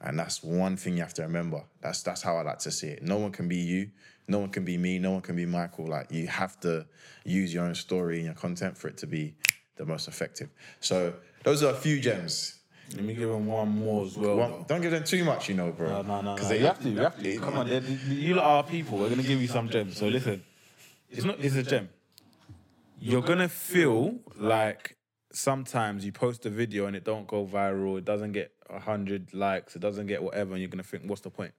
And 0.00 0.18
that's 0.18 0.42
one 0.42 0.76
thing 0.76 0.94
you 0.94 1.02
have 1.02 1.14
to 1.14 1.22
remember. 1.22 1.64
That's 1.80 2.02
that's 2.02 2.22
how 2.22 2.36
I 2.36 2.42
like 2.42 2.60
to 2.60 2.70
see 2.70 2.88
it. 2.88 3.02
No 3.02 3.18
one 3.18 3.32
can 3.32 3.48
be 3.48 3.56
you. 3.56 3.90
No 4.28 4.38
one 4.38 4.50
can 4.50 4.64
be 4.64 4.78
me. 4.78 4.98
No 4.98 5.12
one 5.12 5.22
can 5.22 5.34
be 5.34 5.46
Michael. 5.46 5.86
Like 5.86 6.12
you 6.12 6.28
have 6.28 6.60
to 6.60 6.86
use 7.24 7.52
your 7.52 7.64
own 7.64 7.74
story 7.74 8.16
and 8.16 8.26
your 8.26 8.34
content 8.34 8.76
for 8.76 8.88
it 8.88 8.96
to 8.98 9.06
be 9.06 9.34
the 9.76 9.84
most 9.84 10.06
effective. 10.06 10.50
So 10.80 11.14
those 11.44 11.62
are 11.62 11.70
a 11.72 11.76
few 11.76 12.00
gems. 12.00 12.54
Let 12.94 13.04
me 13.04 13.14
give 13.14 13.28
them 13.28 13.46
one 13.46 13.68
more 13.68 14.06
as 14.06 14.16
well. 14.16 14.36
One, 14.36 14.64
don't 14.66 14.80
give 14.80 14.92
them 14.92 15.04
too 15.04 15.22
much, 15.24 15.48
you 15.48 15.54
know, 15.54 15.70
bro. 15.72 15.88
No, 15.88 16.02
no, 16.02 16.20
no, 16.22 16.36
'Cause 16.36 16.44
no. 16.44 16.48
they- 16.50 16.58
You 16.60 16.66
have 16.66 16.80
to, 16.82 16.88
you 16.88 16.98
have 17.00 17.22
to. 17.22 17.38
Come 17.38 17.54
on, 17.58 17.68
they- 17.68 17.80
they- 17.80 18.14
you 18.14 18.34
lot 18.34 18.44
are 18.46 18.64
people. 18.64 18.98
We're 18.98 19.10
gonna 19.10 19.22
give 19.22 19.40
you 19.40 19.48
some 19.48 19.68
gems. 19.68 19.98
So 19.98 20.08
listen, 20.08 20.42
it's 21.10 21.24
not. 21.24 21.38
It's 21.40 21.54
a 21.54 21.62
gem. 21.62 21.90
You're 23.00 23.22
gonna 23.22 23.48
feel 23.48 24.18
like 24.36 24.96
sometimes 25.30 26.04
you 26.04 26.12
post 26.12 26.46
a 26.46 26.50
video 26.50 26.86
and 26.86 26.96
it 26.96 27.04
don't 27.04 27.26
go 27.26 27.46
viral. 27.46 27.98
It 27.98 28.04
doesn't 28.04 28.32
get 28.32 28.52
hundred 28.70 29.32
likes. 29.34 29.76
It 29.76 29.80
doesn't 29.80 30.06
get 30.06 30.22
whatever, 30.22 30.52
and 30.52 30.60
you're 30.60 30.70
gonna 30.70 30.82
think, 30.82 31.04
what's 31.04 31.20
the 31.22 31.30
point? 31.30 31.52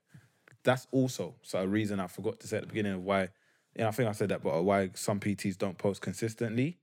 That's 0.64 0.86
also 0.90 1.36
so 1.42 1.60
a 1.60 1.66
reason 1.66 2.00
I 2.00 2.06
forgot 2.08 2.40
to 2.40 2.48
say 2.48 2.56
at 2.58 2.62
the 2.64 2.66
beginning 2.68 2.92
of 2.94 3.04
why. 3.04 3.28
Yeah, 3.76 3.86
I 3.88 3.92
think 3.92 4.08
I 4.08 4.12
said 4.12 4.28
that, 4.30 4.42
but 4.42 4.62
why 4.64 4.90
some 4.94 5.20
PTs 5.20 5.56
don't 5.56 5.78
post 5.78 6.02
consistently. 6.02 6.78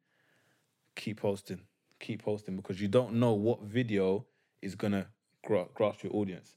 Keep 0.95 1.17
posting. 1.19 1.59
Keep 1.99 2.23
posting 2.23 2.55
because 2.55 2.81
you 2.81 2.87
don't 2.87 3.13
know 3.13 3.33
what 3.33 3.61
video 3.63 4.25
is 4.61 4.75
gonna 4.75 5.07
gra- 5.43 5.67
grasp 5.73 6.03
your 6.03 6.15
audience. 6.15 6.55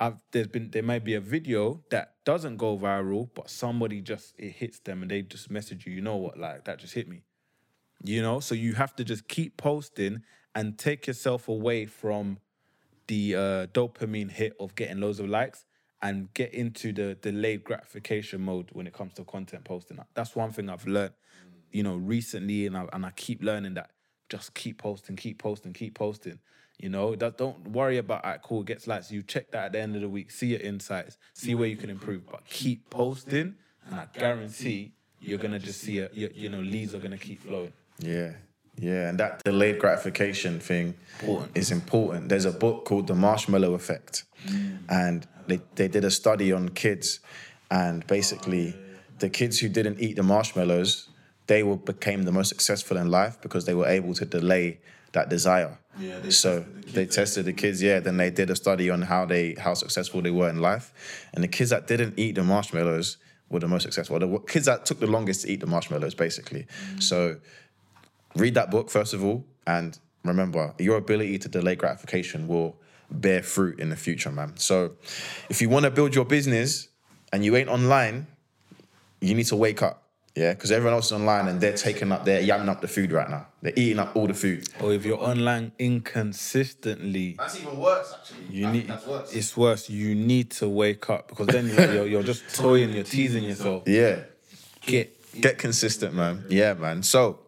I've, 0.00 0.16
there's 0.30 0.46
been 0.46 0.70
there 0.70 0.82
might 0.82 1.04
be 1.04 1.14
a 1.14 1.20
video 1.20 1.82
that 1.90 2.14
doesn't 2.24 2.56
go 2.56 2.78
viral, 2.78 3.28
but 3.34 3.50
somebody 3.50 4.00
just 4.00 4.34
it 4.38 4.52
hits 4.52 4.78
them 4.80 5.02
and 5.02 5.10
they 5.10 5.22
just 5.22 5.50
message 5.50 5.86
you. 5.86 5.92
You 5.92 6.02
know 6.02 6.16
what? 6.16 6.38
Like 6.38 6.64
that 6.64 6.78
just 6.78 6.94
hit 6.94 7.08
me. 7.08 7.22
You 8.04 8.22
know, 8.22 8.38
so 8.38 8.54
you 8.54 8.74
have 8.74 8.94
to 8.96 9.04
just 9.04 9.26
keep 9.26 9.56
posting 9.56 10.22
and 10.54 10.78
take 10.78 11.08
yourself 11.08 11.48
away 11.48 11.86
from 11.86 12.38
the 13.08 13.34
uh, 13.34 13.66
dopamine 13.68 14.30
hit 14.30 14.54
of 14.60 14.74
getting 14.76 15.00
loads 15.00 15.18
of 15.18 15.28
likes 15.28 15.64
and 16.00 16.32
get 16.34 16.54
into 16.54 16.92
the 16.92 17.16
delayed 17.16 17.64
gratification 17.64 18.40
mode 18.40 18.68
when 18.72 18.86
it 18.86 18.92
comes 18.92 19.14
to 19.14 19.24
content 19.24 19.64
posting. 19.64 19.98
That's 20.14 20.36
one 20.36 20.52
thing 20.52 20.70
I've 20.70 20.86
learned, 20.86 21.14
you 21.72 21.82
know, 21.82 21.96
recently, 21.96 22.66
and 22.66 22.76
I 22.76 22.86
and 22.92 23.04
I 23.04 23.10
keep 23.10 23.42
learning 23.42 23.74
that. 23.74 23.90
Just 24.28 24.54
keep 24.54 24.78
posting, 24.78 25.16
keep 25.16 25.38
posting, 25.38 25.72
keep 25.72 25.94
posting. 25.94 26.38
You 26.78 26.90
know, 26.90 27.16
that 27.16 27.38
don't 27.38 27.68
worry 27.68 27.98
about 27.98 28.24
it. 28.24 28.40
Cool, 28.42 28.62
gets 28.62 28.86
likes. 28.86 29.10
You 29.10 29.22
check 29.22 29.50
that 29.50 29.66
at 29.66 29.72
the 29.72 29.80
end 29.80 29.96
of 29.96 30.02
the 30.02 30.08
week, 30.08 30.30
see 30.30 30.48
your 30.48 30.60
insights, 30.60 31.18
see 31.34 31.54
where 31.54 31.66
you 31.66 31.76
can 31.76 31.90
improve, 31.90 32.26
but 32.30 32.44
keep 32.46 32.88
posting, 32.88 33.56
and 33.90 34.00
I 34.00 34.06
guarantee 34.16 34.92
you're 35.20 35.38
gonna 35.38 35.58
just 35.58 35.80
see 35.80 35.98
it. 35.98 36.12
You, 36.14 36.48
know, 36.48 36.60
leads 36.60 36.94
are 36.94 37.00
gonna 37.00 37.18
keep 37.18 37.42
flowing. 37.42 37.72
Yeah. 37.98 38.32
Yeah, 38.80 39.08
and 39.08 39.18
that 39.18 39.42
delayed 39.42 39.80
gratification 39.80 40.60
thing 40.60 40.94
Important. 41.20 41.56
is 41.56 41.72
important. 41.72 42.28
There's 42.28 42.44
a 42.44 42.52
book 42.52 42.84
called 42.84 43.08
The 43.08 43.14
Marshmallow 43.16 43.74
Effect, 43.74 44.22
and 44.88 45.26
they, 45.48 45.60
they 45.74 45.88
did 45.88 46.04
a 46.04 46.12
study 46.12 46.52
on 46.52 46.68
kids, 46.68 47.18
and 47.72 48.06
basically, 48.06 48.76
the 49.18 49.28
kids 49.28 49.58
who 49.58 49.68
didn't 49.68 49.98
eat 49.98 50.14
the 50.14 50.22
marshmallows, 50.22 51.08
they 51.48 51.62
were, 51.62 51.76
became 51.76 52.22
the 52.22 52.32
most 52.32 52.48
successful 52.48 52.96
in 52.96 53.10
life 53.10 53.40
because 53.40 53.64
they 53.64 53.74
were 53.74 53.88
able 53.88 54.14
to 54.14 54.24
delay 54.24 54.78
that 55.12 55.28
desire. 55.28 55.78
Yeah, 55.98 56.20
they 56.20 56.30
so 56.30 56.60
tested 56.60 56.84
the 56.84 56.92
they 56.92 57.06
tested 57.06 57.44
the 57.46 57.52
kids, 57.52 57.82
yeah. 57.82 57.98
Then 57.98 58.18
they 58.18 58.30
did 58.30 58.50
a 58.50 58.56
study 58.56 58.88
on 58.88 59.02
how 59.02 59.24
they 59.26 59.54
how 59.54 59.74
successful 59.74 60.22
they 60.22 60.30
were 60.30 60.48
in 60.48 60.60
life, 60.60 60.92
and 61.34 61.42
the 61.42 61.48
kids 61.48 61.70
that 61.70 61.86
didn't 61.88 62.18
eat 62.18 62.36
the 62.36 62.44
marshmallows 62.44 63.16
were 63.48 63.58
the 63.58 63.68
most 63.68 63.82
successful. 63.82 64.18
The 64.18 64.38
kids 64.40 64.66
that 64.66 64.86
took 64.86 65.00
the 65.00 65.06
longest 65.06 65.42
to 65.42 65.50
eat 65.50 65.60
the 65.60 65.66
marshmallows, 65.66 66.14
basically. 66.14 66.66
Mm. 66.94 67.02
So 67.02 67.36
read 68.36 68.54
that 68.54 68.70
book 68.70 68.90
first 68.90 69.14
of 69.14 69.24
all, 69.24 69.44
and 69.66 69.98
remember 70.24 70.74
your 70.78 70.98
ability 70.98 71.38
to 71.38 71.48
delay 71.48 71.74
gratification 71.74 72.46
will 72.46 72.76
bear 73.10 73.42
fruit 73.42 73.80
in 73.80 73.88
the 73.88 73.96
future, 73.96 74.30
man. 74.30 74.56
So 74.56 74.92
if 75.48 75.62
you 75.62 75.68
want 75.68 75.84
to 75.84 75.90
build 75.90 76.14
your 76.14 76.26
business 76.26 76.88
and 77.32 77.44
you 77.44 77.56
ain't 77.56 77.70
online, 77.70 78.26
you 79.20 79.34
need 79.34 79.46
to 79.46 79.56
wake 79.56 79.82
up. 79.82 80.07
Yeah, 80.38 80.52
because 80.54 80.70
everyone 80.70 80.94
else 80.94 81.06
is 81.06 81.12
online 81.12 81.48
and 81.48 81.60
they're 81.60 81.76
taking 81.76 82.12
up, 82.12 82.24
they're 82.24 82.42
yamming 82.42 82.68
up 82.68 82.80
the 82.80 82.86
food 82.96 83.10
right 83.12 83.28
now. 83.28 83.46
They're 83.62 83.72
eating 83.76 83.98
up 83.98 84.14
all 84.16 84.26
the 84.28 84.34
food. 84.34 84.68
Or 84.80 84.92
if 84.92 85.04
you're 85.04 85.18
online 85.32 85.72
inconsistently, 85.78 87.34
That's 87.38 87.60
even 87.60 87.76
worse, 87.78 88.14
actually. 88.14 88.44
You 88.56 88.64
That- 88.66 88.72
need 88.72 88.88
that's 88.88 89.06
worse. 89.06 89.32
it's 89.34 89.56
worse. 89.56 89.90
You 89.90 90.14
need 90.14 90.50
to 90.52 90.68
wake 90.68 91.10
up 91.10 91.28
because 91.28 91.48
then 91.48 91.66
you're, 91.68 91.92
you're, 91.94 92.06
you're 92.06 92.22
just 92.22 92.42
toying, 92.54 92.90
you're 92.94 93.04
teasing 93.04 93.44
yourself. 93.44 93.82
Yeah, 93.86 94.20
Get 94.86 95.14
get 95.40 95.58
consistent, 95.58 96.14
man. 96.14 96.44
Yeah, 96.48 96.74
man. 96.74 97.02
So, 97.02 97.40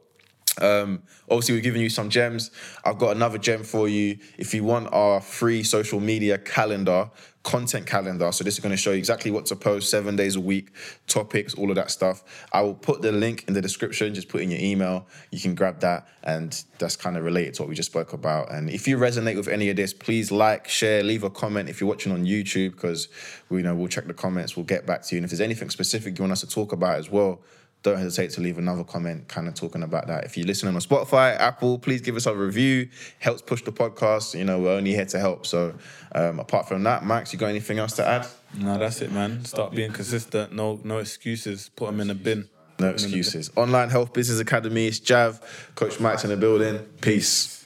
um, 0.60 1.02
obviously, 1.28 1.54
we're 1.54 1.62
giving 1.62 1.82
you 1.82 1.88
some 1.88 2.10
gems. 2.10 2.50
I've 2.84 2.98
got 2.98 3.16
another 3.16 3.38
gem 3.38 3.62
for 3.62 3.88
you. 3.88 4.18
If 4.38 4.54
you 4.54 4.64
want 4.64 4.92
our 4.92 5.20
free 5.20 5.62
social 5.62 6.00
media 6.00 6.38
calendar, 6.38 7.10
content 7.42 7.86
calendar, 7.86 8.30
so 8.32 8.44
this 8.44 8.54
is 8.54 8.60
going 8.60 8.72
to 8.72 8.76
show 8.76 8.90
you 8.90 8.98
exactly 8.98 9.30
what 9.30 9.46
to 9.46 9.56
post 9.56 9.90
seven 9.90 10.14
days 10.16 10.36
a 10.36 10.40
week, 10.40 10.72
topics, 11.06 11.54
all 11.54 11.70
of 11.70 11.76
that 11.76 11.90
stuff. 11.90 12.22
I 12.52 12.60
will 12.60 12.74
put 12.74 13.00
the 13.02 13.12
link 13.12 13.44
in 13.48 13.54
the 13.54 13.62
description. 13.62 14.14
Just 14.14 14.28
put 14.28 14.42
in 14.42 14.50
your 14.50 14.60
email. 14.60 15.06
You 15.30 15.40
can 15.40 15.54
grab 15.54 15.80
that, 15.80 16.08
and 16.22 16.62
that's 16.78 16.96
kind 16.96 17.16
of 17.16 17.24
related 17.24 17.54
to 17.54 17.62
what 17.62 17.68
we 17.68 17.74
just 17.74 17.90
spoke 17.90 18.12
about. 18.12 18.52
And 18.52 18.68
if 18.68 18.86
you 18.86 18.98
resonate 18.98 19.36
with 19.36 19.48
any 19.48 19.70
of 19.70 19.76
this, 19.76 19.92
please 19.92 20.30
like, 20.30 20.68
share, 20.68 21.02
leave 21.02 21.24
a 21.24 21.30
comment 21.30 21.68
if 21.68 21.80
you're 21.80 21.88
watching 21.88 22.12
on 22.12 22.26
YouTube, 22.26 22.72
because 22.72 23.08
we 23.48 23.62
know 23.62 23.74
we'll 23.74 23.88
check 23.88 24.06
the 24.06 24.14
comments. 24.14 24.56
We'll 24.56 24.66
get 24.66 24.86
back 24.86 25.02
to 25.02 25.14
you. 25.14 25.18
And 25.18 25.24
if 25.24 25.30
there's 25.30 25.40
anything 25.40 25.70
specific 25.70 26.18
you 26.18 26.22
want 26.22 26.32
us 26.32 26.40
to 26.40 26.48
talk 26.48 26.72
about 26.72 26.98
as 26.98 27.10
well 27.10 27.40
don't 27.82 27.96
hesitate 27.96 28.30
to 28.32 28.40
leave 28.40 28.58
another 28.58 28.84
comment 28.84 29.28
kind 29.28 29.48
of 29.48 29.54
talking 29.54 29.82
about 29.82 30.06
that. 30.08 30.24
If 30.24 30.36
you're 30.36 30.46
listening 30.46 30.74
on 30.74 30.80
Spotify, 30.80 31.38
Apple, 31.38 31.78
please 31.78 32.00
give 32.00 32.16
us 32.16 32.26
a 32.26 32.34
review. 32.34 32.88
Helps 33.18 33.42
push 33.42 33.62
the 33.62 33.72
podcast. 33.72 34.38
You 34.38 34.44
know, 34.44 34.58
we're 34.58 34.76
only 34.76 34.92
here 34.92 35.06
to 35.06 35.18
help. 35.18 35.46
So 35.46 35.74
um, 36.12 36.40
apart 36.40 36.68
from 36.68 36.82
that, 36.84 37.04
Max, 37.04 37.32
you 37.32 37.38
got 37.38 37.46
anything 37.46 37.78
else 37.78 37.92
to 37.96 38.06
add? 38.06 38.26
no, 38.58 38.78
that's 38.78 39.00
it, 39.00 39.12
man. 39.12 39.44
Start 39.44 39.72
being 39.72 39.92
consistent. 39.92 40.52
No, 40.52 40.80
no 40.84 40.98
excuses. 40.98 41.70
Put 41.74 41.86
them 41.86 42.00
in 42.00 42.10
a 42.10 42.14
bin. 42.14 42.48
No 42.78 42.90
excuses. 42.90 43.50
Online 43.56 43.90
Health 43.90 44.12
Business 44.12 44.40
Academy, 44.40 44.86
it's 44.86 44.98
Jav, 44.98 45.40
Coach 45.74 46.00
Max 46.00 46.24
in 46.24 46.30
the 46.30 46.36
building. 46.36 46.78
Peace. 47.00 47.59